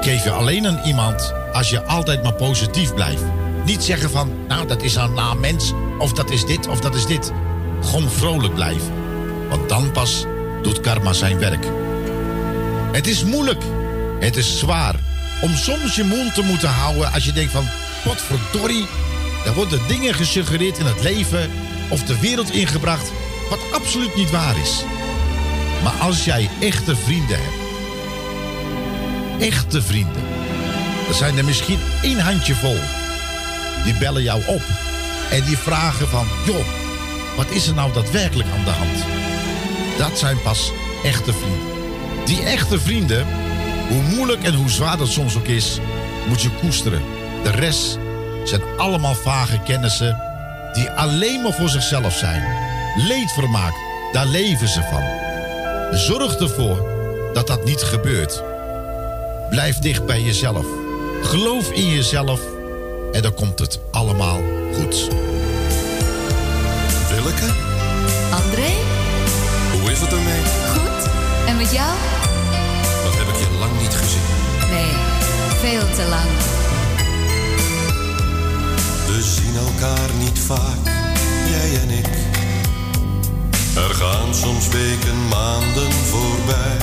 [0.00, 3.22] geef je alleen aan iemand als je altijd maar positief blijft.
[3.64, 6.94] Niet zeggen van, nou dat is een na mens, of dat is dit, of dat
[6.94, 7.32] is dit.
[7.82, 8.92] Gewoon vrolijk blijven.
[9.48, 10.24] Want dan pas
[10.62, 11.66] doet karma zijn werk.
[12.92, 13.62] Het is moeilijk.
[14.20, 14.94] Het is zwaar.
[15.42, 17.64] Om soms je mond te moeten houden als je denkt van...
[18.04, 18.86] Potverdorie,
[19.44, 21.50] er worden dingen gesuggereerd in het leven...
[21.88, 23.12] of de wereld ingebracht
[23.50, 24.84] wat absoluut niet waar is.
[25.82, 27.58] Maar als jij echte vrienden hebt...
[29.42, 30.22] Echte vrienden...
[31.08, 32.78] er zijn er misschien één handje vol.
[33.84, 34.62] Die bellen jou op.
[35.30, 36.26] En die vragen van...
[36.46, 36.66] joh,
[37.36, 39.04] wat is er nou daadwerkelijk aan de hand?
[39.98, 40.72] Dat zijn pas
[41.04, 41.68] echte vrienden.
[42.24, 43.26] Die echte vrienden,
[43.88, 45.78] hoe moeilijk en hoe zwaar dat soms ook is,
[46.28, 47.02] moet je koesteren.
[47.42, 47.98] De rest
[48.44, 50.16] zijn allemaal vage kennissen
[50.72, 52.42] die alleen maar voor zichzelf zijn.
[52.96, 53.74] Leedvermaak,
[54.12, 55.02] daar leven ze van.
[55.98, 56.88] Zorg ervoor
[57.32, 58.42] dat dat niet gebeurt.
[59.50, 60.66] Blijf dicht bij jezelf.
[61.22, 62.40] Geloof in jezelf
[63.12, 64.40] en dan komt het allemaal
[64.74, 65.08] goed.
[67.10, 67.52] Willeke,
[68.30, 68.72] André,
[69.80, 70.42] hoe is het ermee?
[70.66, 71.10] goed.
[71.46, 71.92] En met jou?
[73.04, 74.22] Wat heb ik je lang niet gezien?
[74.70, 74.92] Nee,
[75.60, 76.59] veel te lang.
[79.80, 80.84] Elkaar niet vaak,
[81.48, 82.06] jij en ik.
[83.76, 86.76] Er gaan soms weken, maanden voorbij.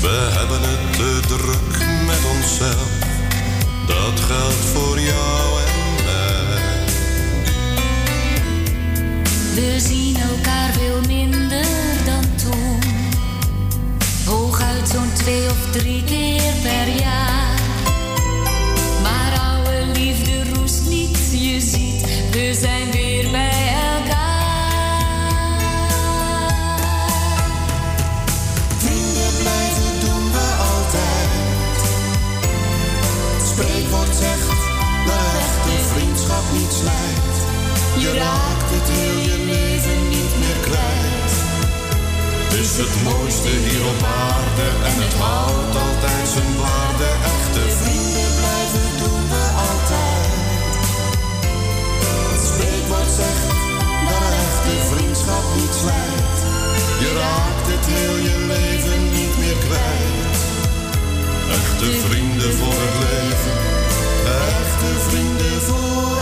[0.00, 2.88] We hebben het te druk met onszelf.
[3.86, 6.84] Dat geldt voor jou en mij.
[9.54, 11.66] We zien elkaar veel minder
[12.04, 12.80] dan toen.
[14.24, 17.45] Hooguit zo'n twee of drie keer per jaar.
[21.38, 24.24] Je ziet, we zijn weer bij elkaar.
[28.78, 31.76] Vrienden blijven doen we altijd.
[33.36, 34.60] Het spreekwoord zegt
[35.06, 37.36] dat echte vriendschap niet slijt.
[38.02, 41.32] Je raakt het heel je leven niet meer kwijt.
[42.60, 47.08] is het mooiste hier op aarde en het houdt altijd zijn waarde.
[47.34, 48.25] Echte Vrienden
[53.16, 56.38] dat echte vriendschap niet slijt.
[57.02, 60.36] Je raakt het heel je leven niet meer kwijt.
[61.58, 63.58] Echte vrienden voor het leven.
[64.58, 66.15] Echte vrienden voor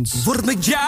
[0.00, 0.24] Hollands.
[0.24, 0.79] Word met jou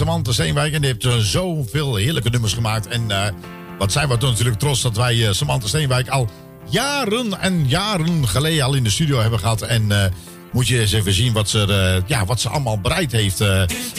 [0.00, 0.72] Samantha Steenwijk.
[0.72, 2.86] En die heeft eh, zoveel heerlijke nummers gemaakt.
[2.86, 3.32] En eh,
[3.78, 6.28] wat zijn we toen natuurlijk trots dat wij eh, Samantha Steenwijk al
[6.68, 9.62] jaren en jaren geleden al in de studio hebben gehad.
[9.62, 10.12] En
[10.52, 13.40] moet je eens even zien wat ze, ja, wat ze allemaal bereid heeft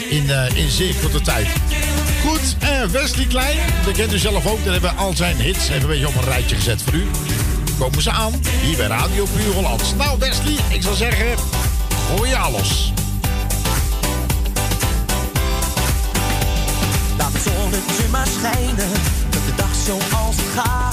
[0.10, 1.48] in, in zeer korte tijd.
[2.26, 2.56] Goed,
[2.92, 4.64] Wesley Klein, dat kent u zelf ook.
[4.64, 7.08] Daar hebben we al zijn hits even een beetje op een rijtje gezet voor u.
[7.80, 9.96] Komen ze aan hier bij Radio Puur Hollands.
[9.96, 11.38] Nou Wesley, ik zal zeggen,
[12.08, 12.91] gooi alles.
[20.00, 20.91] zoals gaat.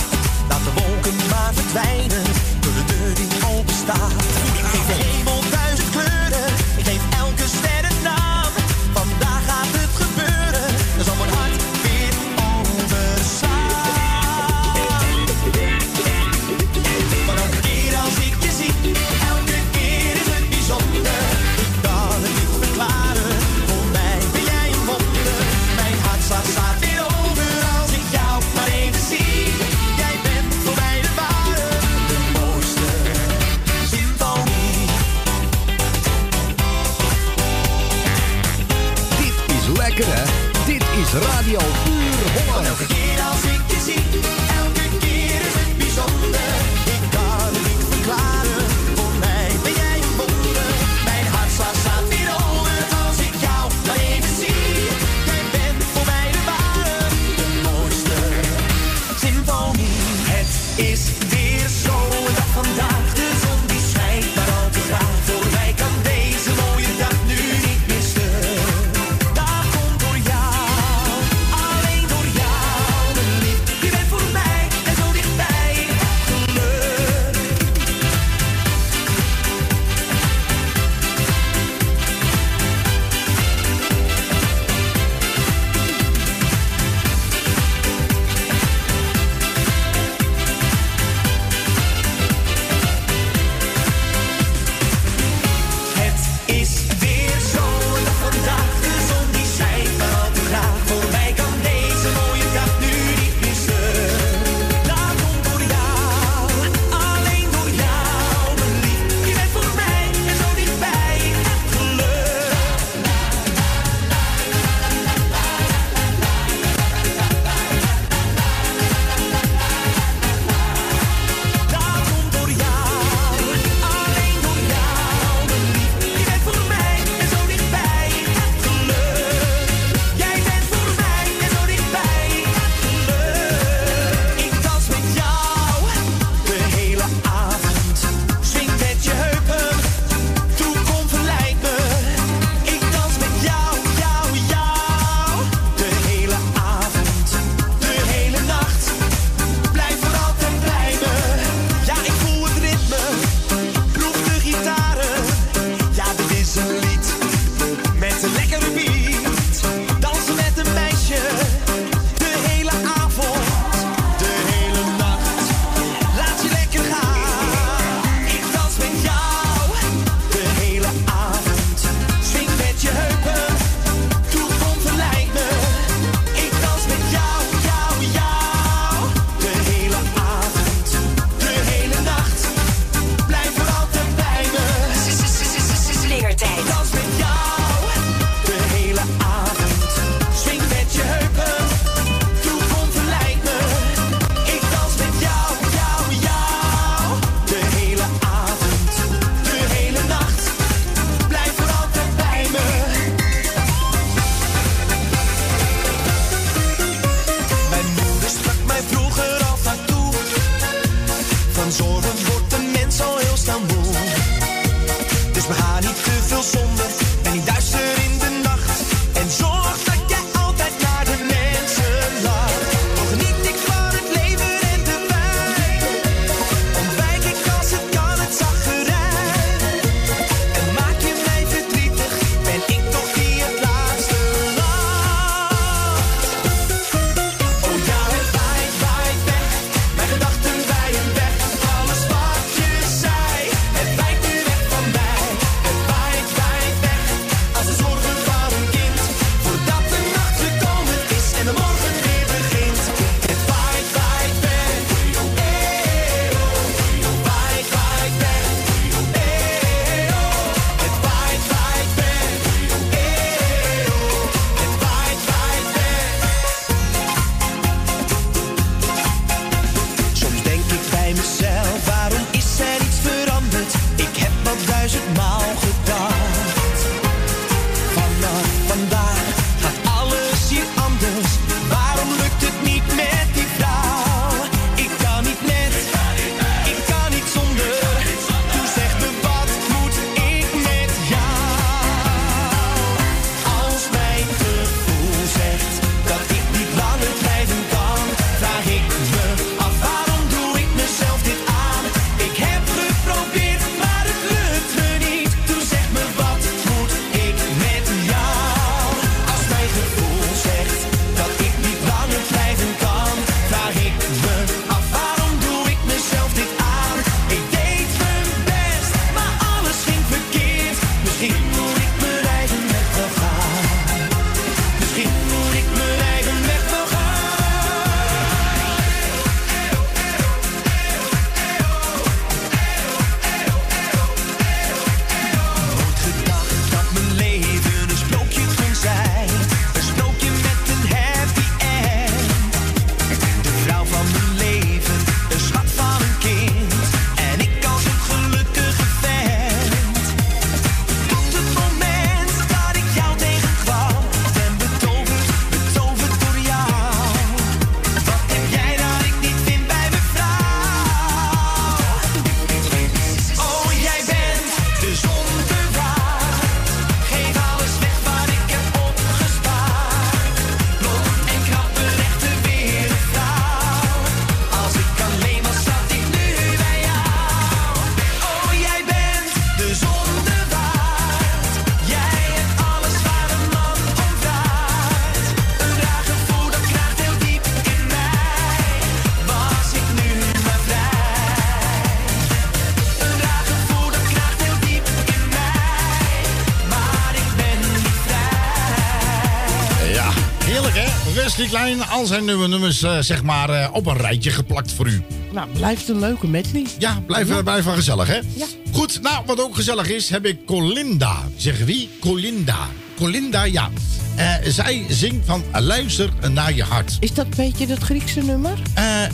[401.76, 405.02] Nieuwe nummers eh, zeg maar eh, op een rijtje geplakt voor u.
[405.32, 406.66] Nou, blijft een leuke medley.
[406.78, 408.14] Ja, blijf, blijf wel gezellig, hè?
[408.34, 408.46] Ja.
[408.72, 411.16] Goed, nou, wat ook gezellig is, heb ik Colinda.
[411.36, 411.90] Zeggen wie?
[412.00, 412.56] Colinda.
[412.96, 413.70] Colinda, ja.
[414.16, 416.96] Eh, zij zingt van Luister naar je hart.
[417.00, 418.58] Is dat een beetje dat Griekse nummer?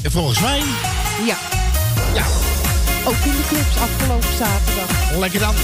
[0.02, 0.59] Volgens mij,
[1.26, 1.36] Ja.
[2.14, 2.24] ja.
[3.05, 5.18] Ook in de clips afgelopen zaterdag.
[5.18, 5.55] Lekker dan.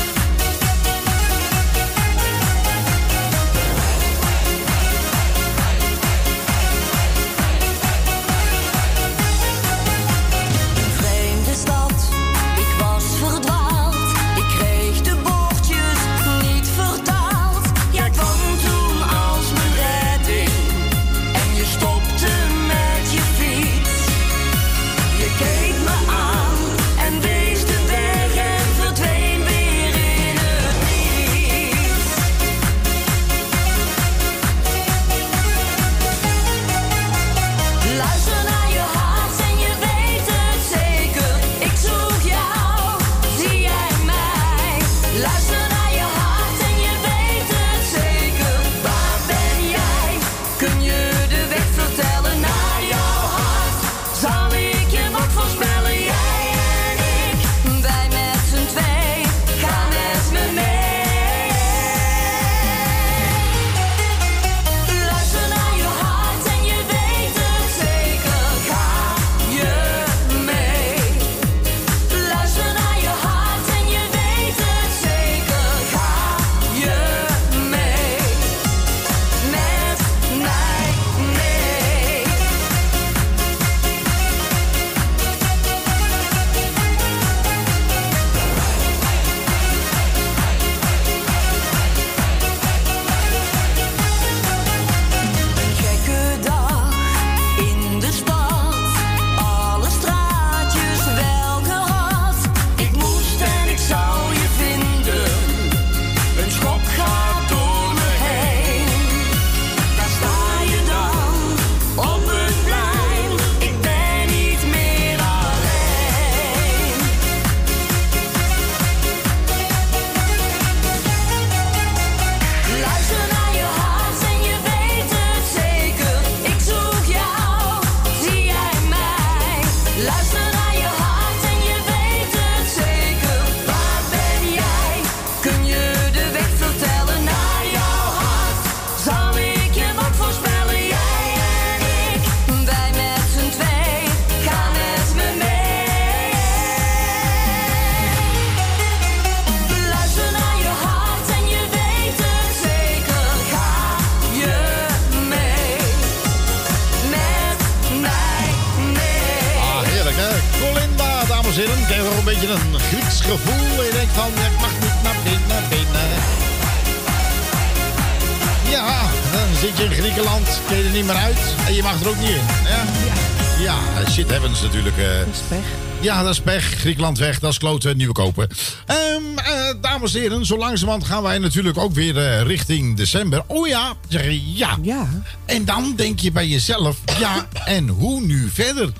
[176.00, 176.64] Ja, dat is pech.
[176.64, 178.48] Griekenland weg, dat is kloten, nieuwe kopen.
[178.86, 178.98] Ehm,
[179.36, 183.42] eh, dames en heren, zo langzamerhand gaan wij natuurlijk ook weer eh, richting december.
[183.46, 184.78] Oh ja, zeg je ja.
[184.82, 185.08] Ja.
[185.44, 188.92] En dan denk je bij jezelf, ja, en hoe nu verder?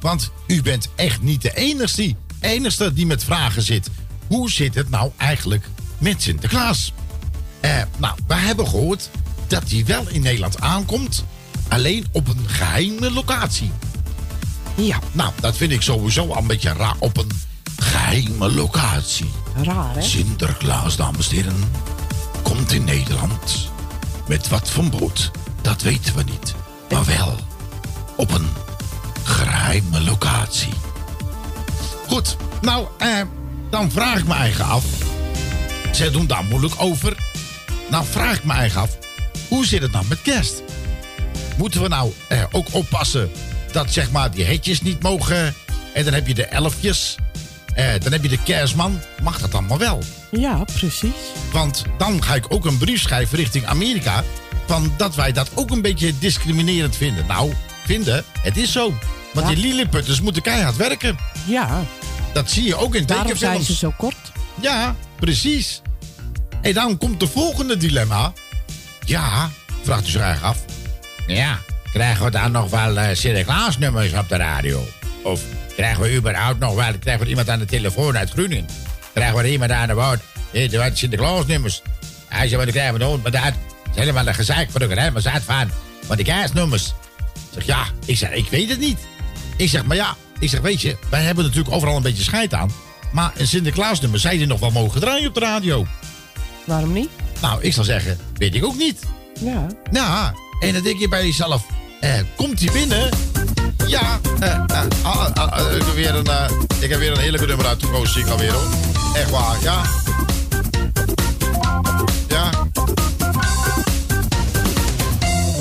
[0.00, 3.90] Want u bent echt niet de enigste, enigste die met vragen zit.
[4.26, 5.64] Hoe zit het nou eigenlijk
[5.98, 6.92] met Sinterklaas?
[7.60, 9.10] Eh, nou, we hebben gehoord
[9.46, 11.24] dat hij wel in Nederland aankomt,
[11.68, 13.70] alleen op een geheime locatie.
[14.78, 16.94] Ja, nou, dat vind ik sowieso al een beetje raar.
[16.98, 17.30] Op een
[17.76, 19.30] geheime locatie.
[19.62, 20.02] Raar, hè?
[20.02, 21.72] Sinterklaas, dames en heren,
[22.42, 23.70] komt in Nederland.
[24.28, 25.30] Met wat voor boot,
[25.62, 26.54] dat weten we niet.
[26.90, 27.36] Maar wel
[28.16, 28.48] op een
[29.22, 30.72] geheime locatie.
[32.08, 33.20] Goed, nou, eh,
[33.70, 34.84] dan vraag ik me eigen af.
[35.92, 37.16] Zij doen daar moeilijk over.
[37.90, 38.98] Nou, vraag ik me eigen af.
[39.48, 40.62] Hoe zit het nou met kerst?
[41.56, 43.30] Moeten we nou eh, ook oppassen
[43.72, 45.54] dat zeg maar die hetjes niet mogen.
[45.94, 47.16] En dan heb je de elfjes.
[47.74, 49.00] Eh, dan heb je de kerstman.
[49.22, 50.02] Mag dat allemaal wel?
[50.30, 51.12] Ja, precies.
[51.52, 54.24] Want dan ga ik ook een brief schrijven richting Amerika.
[54.66, 57.26] Van dat wij dat ook een beetje discriminerend vinden.
[57.26, 57.52] Nou,
[57.84, 58.94] vinden, het is zo.
[59.32, 59.54] Want Ja.
[59.54, 61.18] die lilliputters moeten keihard werken.
[61.46, 61.82] Ja.
[62.32, 63.66] Dat zie je ook in Daarom zijn tekenfilms.
[63.66, 64.16] ze zo kort.
[64.60, 65.80] Ja, precies.
[66.62, 68.32] En dan komt de volgende dilemma.
[69.04, 69.50] Ja,
[69.82, 70.64] vraagt u zich eigenlijk af.
[71.26, 71.58] Ja,
[71.98, 74.86] krijgen we dan nog wel eh Sinterklaasnummers op de radio?
[75.22, 75.40] Of
[75.76, 76.98] krijgen we überhaupt nog wel...
[76.98, 78.66] Krijgen we iemand aan de telefoon uit Groningen?
[79.12, 80.20] Krijgen we iemand aan de woord?
[80.50, 81.82] Hé, er wat Sinterklaasnummers.
[82.28, 83.20] Hij zei, wat krijgen we dan?
[83.22, 85.70] Maar dat is helemaal een gezeik voor de geheime zaad van.
[86.06, 86.92] Want die kerstnummers, Ik
[87.52, 87.84] zeg, ja.
[88.04, 88.98] Ik zeg, ik weet het niet.
[89.56, 90.16] Ik zeg, maar ja.
[90.38, 92.70] Ik zeg, weet je, wij hebben natuurlijk overal een beetje scheid aan.
[93.12, 95.86] Maar een Sinterklaasnummer, zij die nog wel mogen draaien op de radio?
[96.64, 97.10] Waarom niet?
[97.40, 99.00] Nou, ik zou zeggen, weet ik ook niet.
[99.40, 99.66] Ja.
[99.90, 101.66] Ja, en dan denk je bij jezelf,
[102.00, 103.08] eh, komt hij binnen?
[103.88, 104.62] Ja, eh, eh,
[105.02, 106.50] ah, ah, ah, ik, heb weer een, eh,
[106.80, 108.68] ik heb weer een hele nummer uitgekozen, zie ik alweer hoor.
[109.14, 109.82] Echt waar, ja.
[112.28, 112.50] Ja.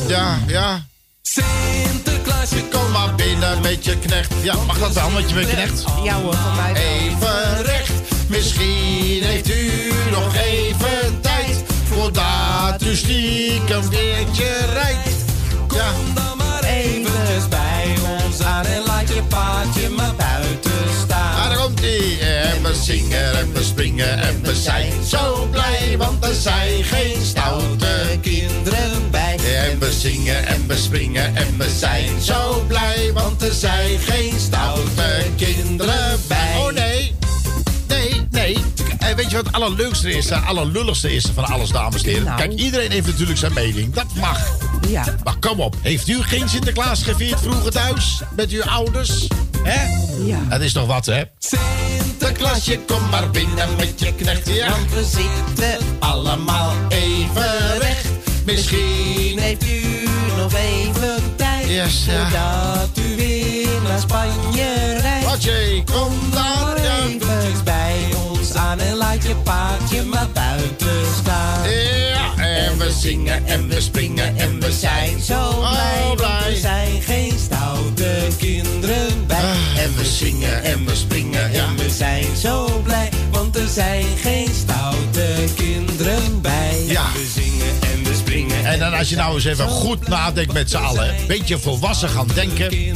[0.08, 0.86] Ja, ja.
[1.22, 4.34] Sinterklaasje, kom maar binnen met je knecht.
[4.42, 5.84] Ja, mag dat wel met je knecht?
[6.04, 6.74] Ja hoor, van mij.
[6.74, 7.92] Even recht,
[8.28, 11.64] misschien heeft u nog even tijd.
[11.84, 15.17] Voordat u stiekem weertje rijdt.
[15.74, 15.92] Ja.
[16.14, 20.72] dan maar eventjes bij ons aan en laat je paardje maar buiten
[21.06, 21.36] staan.
[21.36, 22.20] Ah, daar komt ie.
[22.20, 25.96] En we zingen en we springen en we zijn zo blij.
[25.98, 29.38] Want er zijn geen stoute kinderen bij.
[29.70, 33.12] En we zingen en we springen en we zijn zo blij.
[33.14, 36.58] Want er zijn geen stoute kinderen bij.
[36.58, 37.16] Oh nee.
[37.88, 38.58] Nee, nee.
[39.00, 42.24] En weet je wat het allerleukste is, het allerlulligste is van alles, dames en heren?
[42.24, 42.38] Nou.
[42.38, 43.94] Kijk, iedereen heeft natuurlijk zijn mening.
[43.94, 44.67] Dat mag.
[44.88, 45.04] Ja.
[45.24, 48.22] Maar kom op, heeft u geen Sinterklaas gevierd vroeger thuis?
[48.36, 49.28] Met uw ouders?
[49.64, 49.86] Hè?
[50.26, 50.40] Ja.
[50.50, 51.24] Dat is toch wat, hè?
[51.38, 54.70] Sinterklaasje, kom maar binnen met je knecht, ja.
[54.70, 58.08] Want we zitten Allemaal even recht.
[58.46, 60.08] Misschien heeft u
[60.38, 61.68] nog even tijd.
[61.68, 62.22] Yes, ja.
[62.22, 65.26] Voordat u weer naar Spanje rijdt.
[65.26, 71.70] Watje, kom daar, eventjes bij ons aan en laat je paardje maar buiten staan.
[71.70, 72.27] Ja,
[72.58, 76.52] en we zingen en we springen en we zijn Zo zo blij, want blij.
[76.52, 79.38] er zijn geen stoute kinderen bij.
[79.38, 81.66] Ah, En we zingen en we springen, ja.
[81.68, 86.84] En we zijn zo blij, want er zijn geen stoute kinderen bij.
[86.86, 87.06] Ja.
[87.14, 88.07] We zingen en.
[88.46, 92.10] En dan als je nou eens even goed nadenkt met z'n allen, een beetje volwassen
[92.10, 92.96] gaan denken,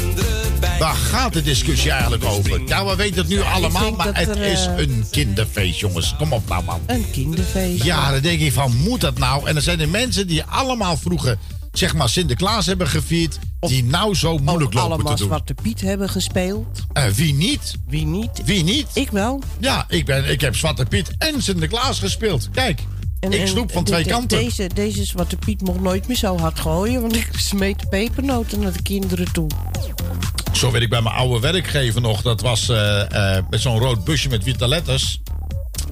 [0.79, 2.61] waar gaat de discussie eigenlijk over?
[2.65, 6.15] Ja, we weten het nu allemaal, maar het er, is eh, een kinderfeest, jongens.
[6.17, 6.81] Kom op nou, man.
[6.85, 7.83] Een kinderfeest.
[7.83, 9.47] Ja, dan denk ik van, moet dat nou?
[9.47, 11.37] En er zijn er mensen die allemaal vroeger,
[11.71, 15.27] zeg maar, Sinterklaas hebben gevierd, die nou zo moeilijk lopen allemaal te doen.
[15.27, 16.81] Zwarte Piet hebben gespeeld.
[16.93, 17.75] Eh, wie niet?
[17.87, 18.41] Wie niet?
[18.45, 18.87] Wie niet?
[18.93, 19.41] Ik wel.
[19.59, 22.49] Ja, ik, ben, ik heb Zwarte Piet en Sinterklaas gespeeld.
[22.51, 22.81] Kijk,
[23.21, 24.37] En- ik en sloep van de- twee de- kanten.
[24.37, 28.59] Deze, deze Zwarte Piet mocht nooit meer zo hard gooien, want ik smeet de pepernoten
[28.59, 29.47] naar de kinderen toe.
[30.53, 32.21] Zo weet ik bij mijn oude werkgever nog.
[32.21, 35.21] Dat was eh, eh, met zo'n rood busje met witte letters.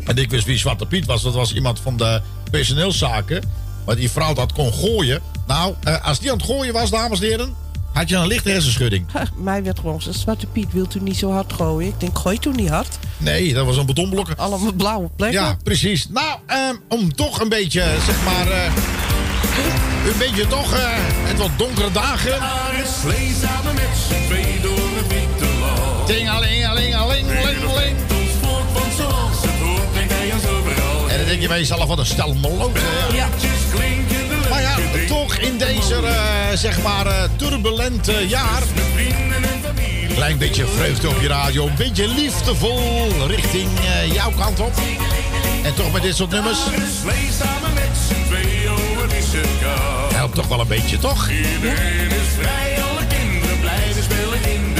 [0.05, 1.21] En ik wist wie Zwarte Piet was.
[1.21, 3.43] Dat was iemand van de personeelszaken.
[3.85, 5.21] Maar die vrouw dat kon gooien.
[5.47, 7.53] Nou, eh, als die aan het gooien was, dames en heren...
[7.99, 9.05] had je een lichte hersenschudding.
[9.11, 11.87] Ha, mij werd gewoon gezegd, Zwarte Piet, wilt u niet zo hard gooien?
[11.89, 12.99] Ik denk, gooi toen niet hard.
[13.17, 14.27] Nee, dat was een betonblok.
[14.35, 15.41] Allemaal blauwe plekken.
[15.41, 16.07] Ja, precies.
[16.09, 18.47] Nou, ehm, om toch een beetje, zeg maar...
[18.47, 18.63] eh,
[20.05, 22.33] een beetje toch, eh, het wat donkere dagen.
[23.01, 26.07] Slee samen met z'n twee door het witte land.
[26.07, 31.09] Tingelingelingeling, ling, Ons volk van zoals het hoort, denk hij aan overal.
[31.09, 32.81] En dan denk je bij jezelf, wat een stel moloten.
[33.13, 33.27] Ja.
[33.75, 34.18] klinken
[34.61, 38.61] Maar ja, toch in deze, eh, zeg maar, eh, turbulente jaar.
[40.13, 44.73] Klein beetje vreugde op je radio, een beetje liefdevol richting eh, jouw kant op.
[45.63, 46.59] En toch met dit soort nummers.
[50.13, 51.29] Helpt toch wel een beetje, toch?
[51.29, 54.79] Iedereen is vrij, alle kinderen blijven spelen in de.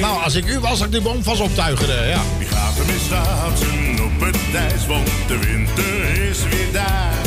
[0.00, 2.20] Nou, als ik u was, had ik die boom vast optuigen, eh, ja.
[2.38, 7.23] Die gaat er mis schaatsen op het ijs, want de winter is weer daar.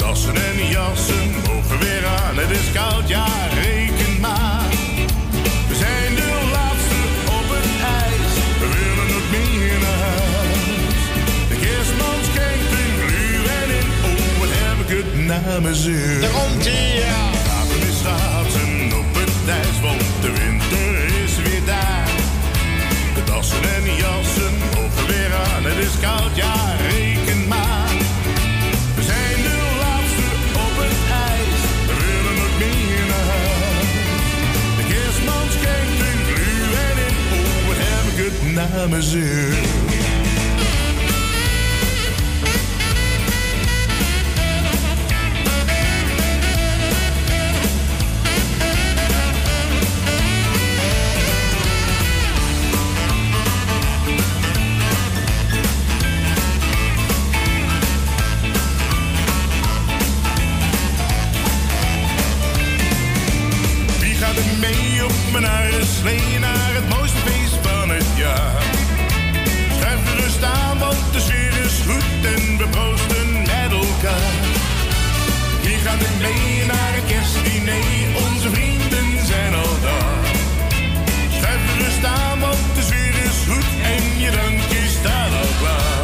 [0.00, 3.26] De dassen en jassen mogen weer aan, het is koud, ja,
[3.62, 4.68] reken maar.
[5.68, 7.00] We zijn de laatste
[7.38, 7.70] op het
[8.00, 11.02] ijs, we willen nog meer naar huis.
[11.50, 16.20] De kerstman schenkt een gluur en in, oh, wat heb ik het naar mijn zin.
[16.20, 17.22] Daar komt ie, ja.
[17.80, 20.92] Weer schaatsen op het ijs, want de winter
[21.24, 22.10] is weer daar.
[23.14, 26.54] De dassen en jassen mogen weer aan, het is koud, ja,
[26.88, 27.19] reken
[64.60, 67.29] mee op mijn slee naar het mooiste
[72.70, 74.32] proosten met elkaar.
[75.62, 77.82] Wie gaat er mee naar het kerstdiner?
[78.26, 80.24] Onze vrienden zijn al daar.
[81.36, 85.99] Schuif rust aan, want de zuur is goed en je drankje staat al klaar.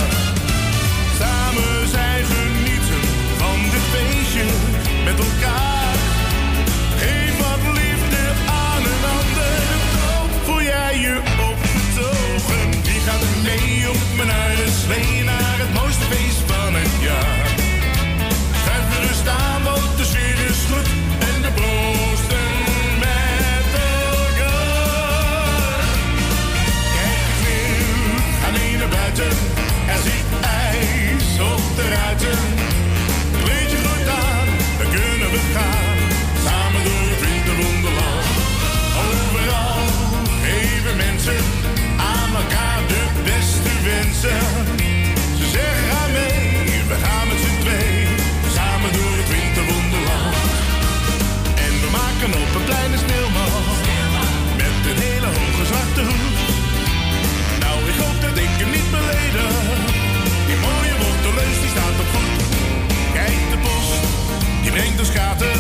[64.77, 65.56] Die brengt ons kaarten.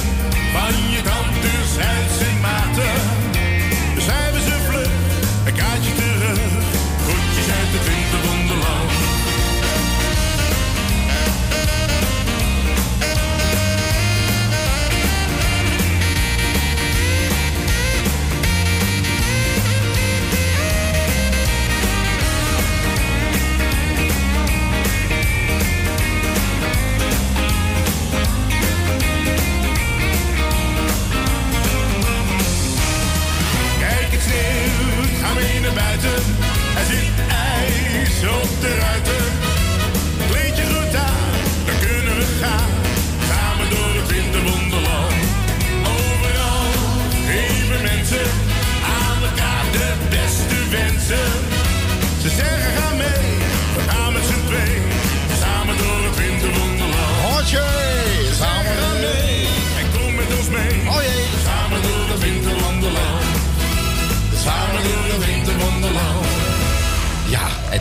[35.96, 36.35] Buiten.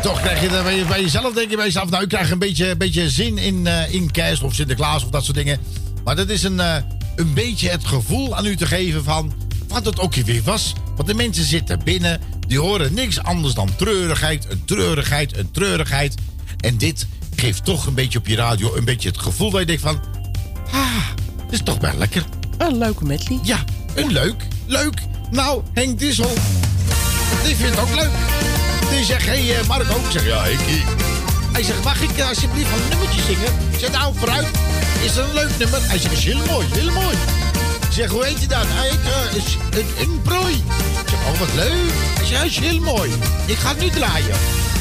[0.06, 1.90] Toch krijg je bij, bij jezelf denk je bij jezelf...
[1.90, 5.10] nou, ik krijg een beetje, een beetje zin in, eh, in kerst of Sinterklaas of
[5.10, 5.60] dat soort dingen.
[6.04, 6.76] Maar dat is een, eh,
[7.16, 9.34] een beetje het gevoel aan u te geven van...
[9.68, 10.74] wat het ook weer was.
[10.96, 16.16] Want de mensen zitten binnen, die horen niks anders dan treurigheid, een treurigheid, een treurigheid.
[16.60, 19.66] En dit geeft toch een beetje op je radio een beetje het gevoel dat je
[19.66, 20.02] denkt van...
[20.72, 21.08] ah,
[21.44, 22.26] het is toch wel lekker.
[22.58, 23.40] Een leuke medley.
[23.44, 23.64] Ja,
[23.96, 25.02] een leuk, leuk.
[25.32, 26.34] Nou, Henk Dissel,
[27.44, 28.55] die vindt het ook leuk.
[28.90, 30.60] Die zegt, hé hey, eh, Marco, ik zeg, ja, ik.
[31.52, 33.54] Hij zegt, mag ik eh, alsjeblieft een nummertje zingen?
[33.72, 34.48] Ik zeg, nou, vooruit.
[35.04, 35.80] Is dat een leuk nummer?
[35.88, 37.16] Hij zegt, is heel mooi, heel mooi.
[37.88, 38.66] Ik zeg, hoe heet je dat?
[38.66, 40.54] Eh, is een, een prooi.
[40.54, 41.92] Ik zeg, oh, wat leuk.
[42.18, 43.12] Hij zegt, is heel mooi.
[43.46, 44.36] Ik ga het nu draaien.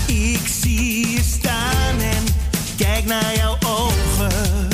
[0.06, 2.24] Ik zie je staan en
[2.76, 4.68] kijk naar jouw ogen.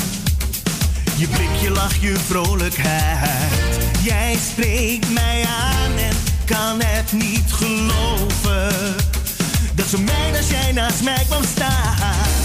[1.15, 3.77] Je blik, je lach, je vrolijkheid.
[4.03, 8.95] Jij spreekt mij aan en kan het niet geloven.
[9.81, 12.40] Dat zo mij als jij naast mij kwam staan.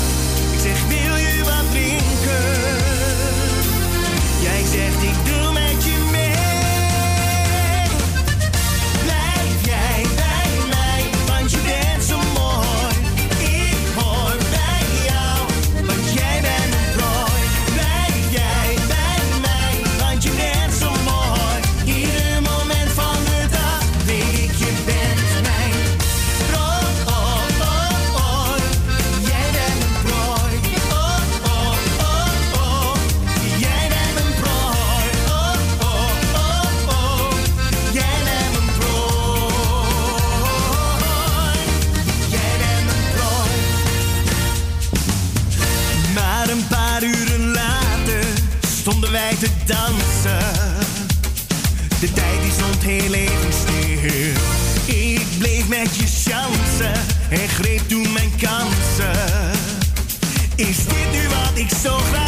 [49.66, 50.54] Dansen.
[52.00, 54.32] De tijd die stond heel even stil.
[54.94, 56.92] Ik bleef met je chansen
[57.30, 59.52] en greep toen mijn kansen.
[60.56, 62.25] Is dit nu wat ik zo graag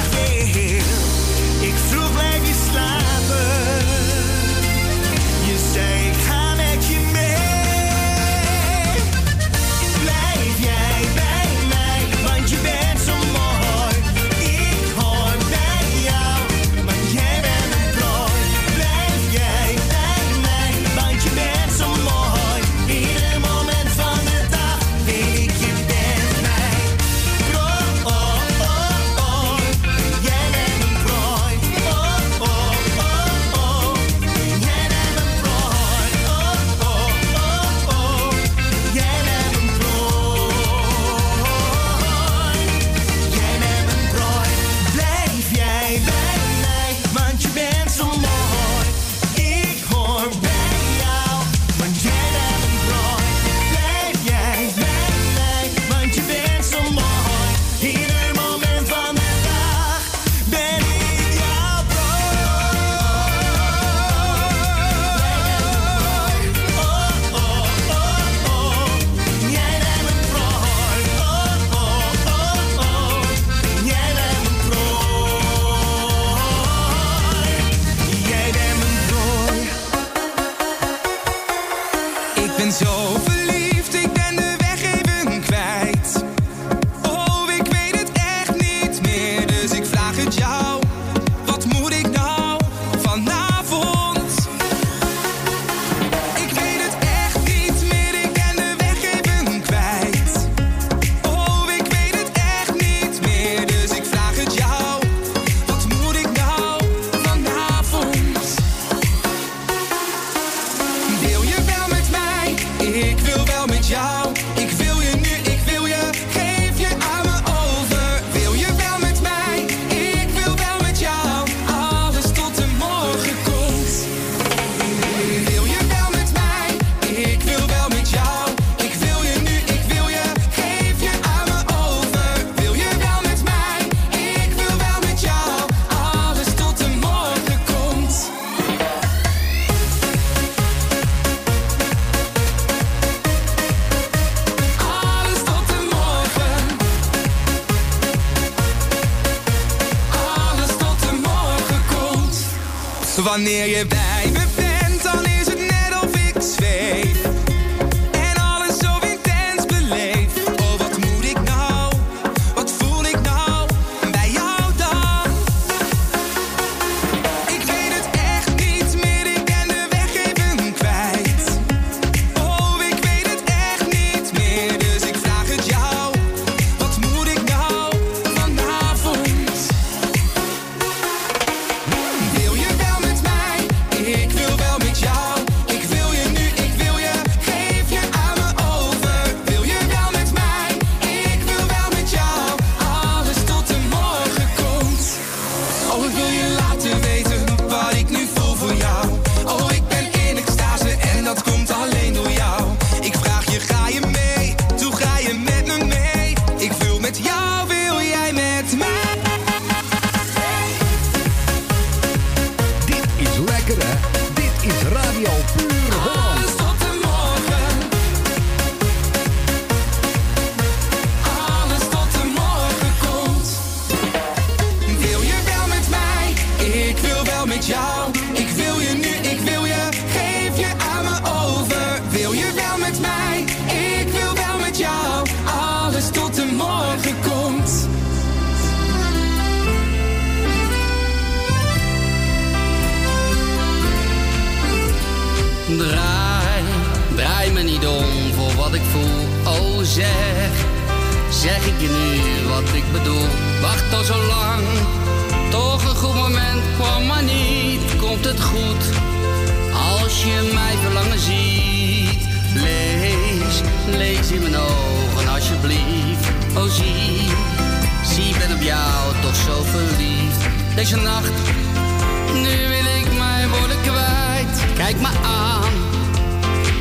[274.89, 275.73] Kijk me aan,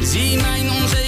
[0.01, 1.06] zie mijn onzekerheid.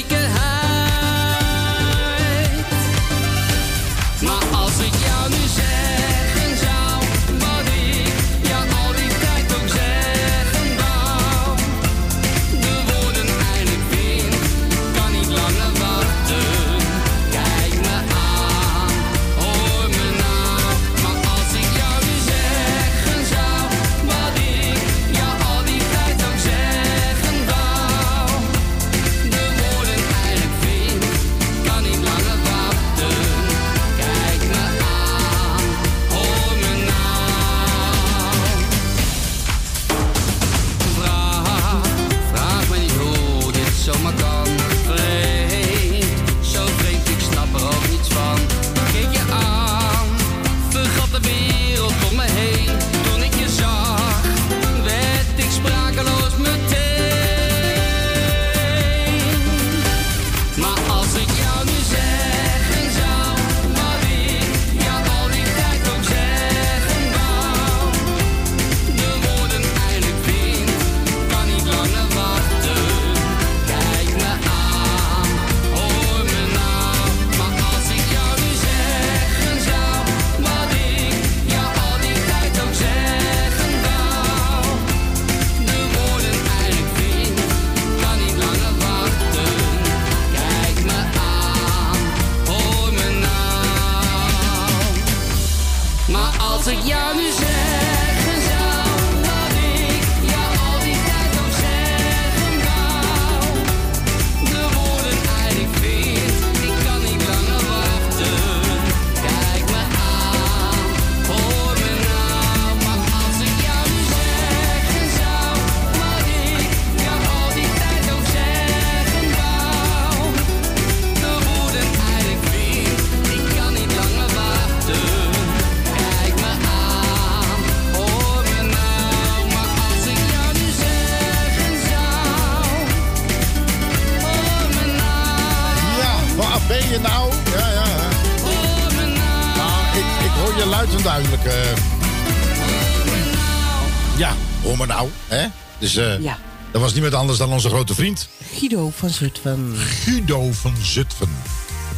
[147.02, 148.30] met anders dan onze grote vriend.
[148.54, 149.74] Guido van Zutphen.
[149.76, 151.30] Guido van Zutphen.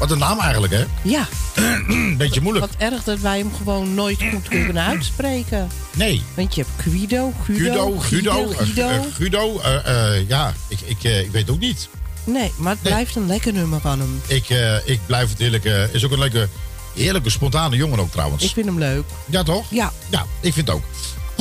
[0.02, 0.84] Wat een naam eigenlijk, hè?
[1.02, 1.28] Ja.
[2.18, 2.65] Beetje moeilijk.
[2.65, 5.69] Wat erg dat wij hem gewoon nooit goed kunnen uitspreken.
[5.95, 6.23] Nee.
[6.36, 9.06] Want je hebt Guido, Guido, Guido, Guido.
[9.14, 11.90] Guido, eh, eh, eh, ja, ik, ik, ik weet ook niet.
[12.23, 14.22] Nee, maar het blijft een lekker nummer van hem.
[14.28, 14.49] Ik,
[14.86, 15.64] ik blijf het eerlijk.
[15.91, 16.48] is ook een leuke,
[16.95, 18.44] heerlijke, spontane jongen ook trouwens.
[18.44, 19.06] Ik vind hem leuk.
[19.26, 19.65] Ja, toch?
[19.69, 19.91] Ja.
[20.10, 20.84] Ja, ik vind het ook.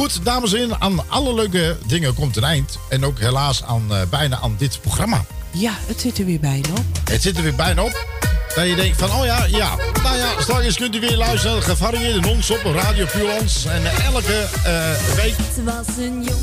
[0.01, 2.78] Goed, dames en heren, aan alle leuke dingen komt een eind.
[2.89, 5.24] En ook helaas aan, eh, bijna aan dit programma.
[5.51, 6.85] Ja, het zit er weer bijna op.
[7.05, 8.06] Het zit er weer bijna op.
[8.55, 9.77] Dat je denkt van, oh ja, ja.
[10.02, 13.64] Nou ja, straks kunt u weer luisteren naar de gevarieerde non-stop op Radio Puurlands.
[13.64, 15.35] En eh, elke eh, week,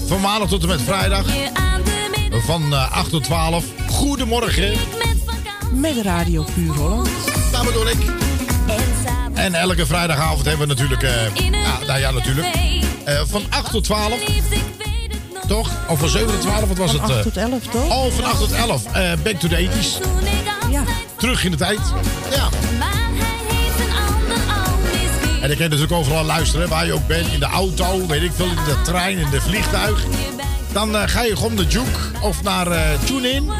[0.08, 1.26] van maandag tot en met vrijdag,
[2.32, 3.66] van eh, 8 tot 12.
[3.90, 4.74] Goedemorgen.
[5.72, 7.10] Met Radio Puur Holland.
[7.52, 7.98] Dat bedoel ik.
[9.38, 12.48] En elke vrijdagavond hebben we natuurlijk, eh, ja, nou ja, natuurlijk,
[13.08, 14.20] eh, van 8 tot 12.
[15.48, 15.70] Toch?
[15.88, 17.10] Of van 7 tot 12, wat was Van het?
[17.10, 17.24] 8 eh?
[17.24, 17.90] tot 11, toch?
[17.90, 18.86] Oh, van 8 tot 11.
[18.86, 20.00] Eh, back to the 80s.
[20.72, 20.84] Ja.
[21.18, 21.80] Terug in de tijd.
[22.32, 22.50] Ja.
[25.42, 27.28] En ik kan natuurlijk overal luisteren, waar je ook bent.
[27.28, 30.04] In de auto, weet ik veel, in de trein, in de vliegtuig.
[30.72, 32.68] Dan ga je gewoon naar Juke of naar
[33.06, 33.52] TuneIn.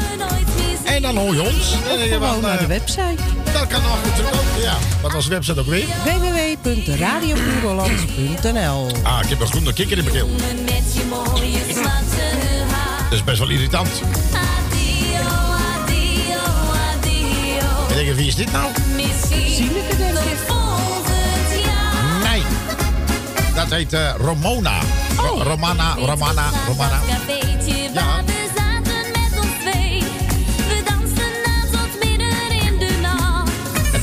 [0.84, 1.70] En dan hoor je ons.
[1.70, 3.47] Je Gewoon van, naar de website.
[3.58, 4.76] Dat kan nog natuurlijk ook, ja.
[5.02, 5.84] Wat was de website ook weer?
[6.04, 10.28] www.radiopuurholland.nl Ah, ik heb een groene kikker in mijn keel.
[13.04, 13.88] Dat is best wel irritant.
[17.88, 18.70] En denk je, wie is dit nou?
[19.54, 20.36] Zieneke, denk ik.
[22.22, 22.42] Nee.
[23.54, 24.78] Dat heet eh, Romona.
[25.16, 27.00] Ro- Romana, Romana, Romana.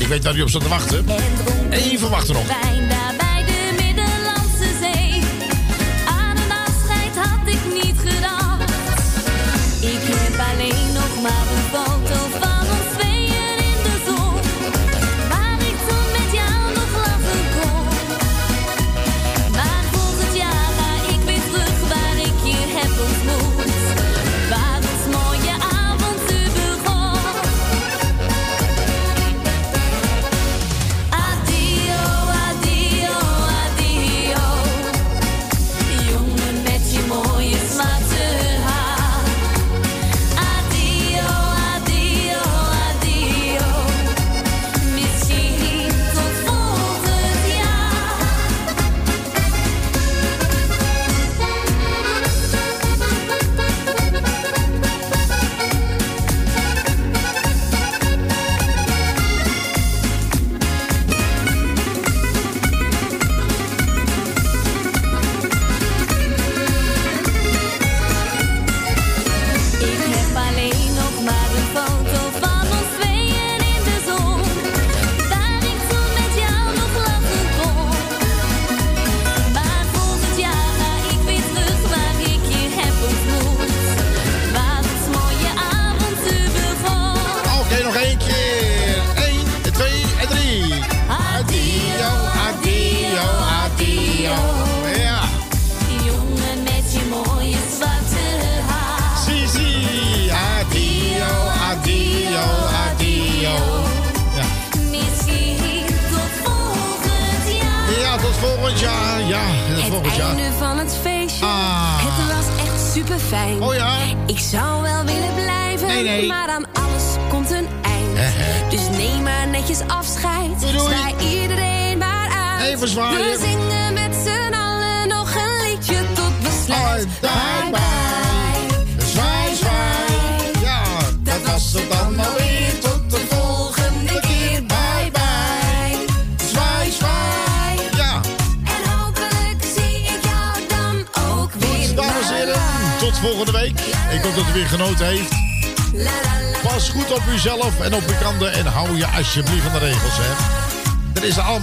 [0.06, 1.04] Ik weet waar u op zat te wachten.
[1.70, 2.44] Even wachten nog.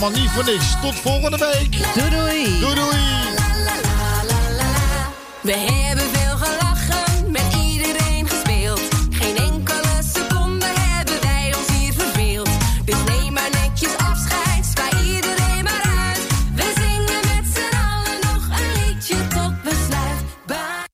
[0.03, 0.75] Allemaal niet voor niks.
[0.81, 1.93] Tot volgende week.
[1.93, 2.59] Doei doei.
[2.59, 2.92] Doei doei.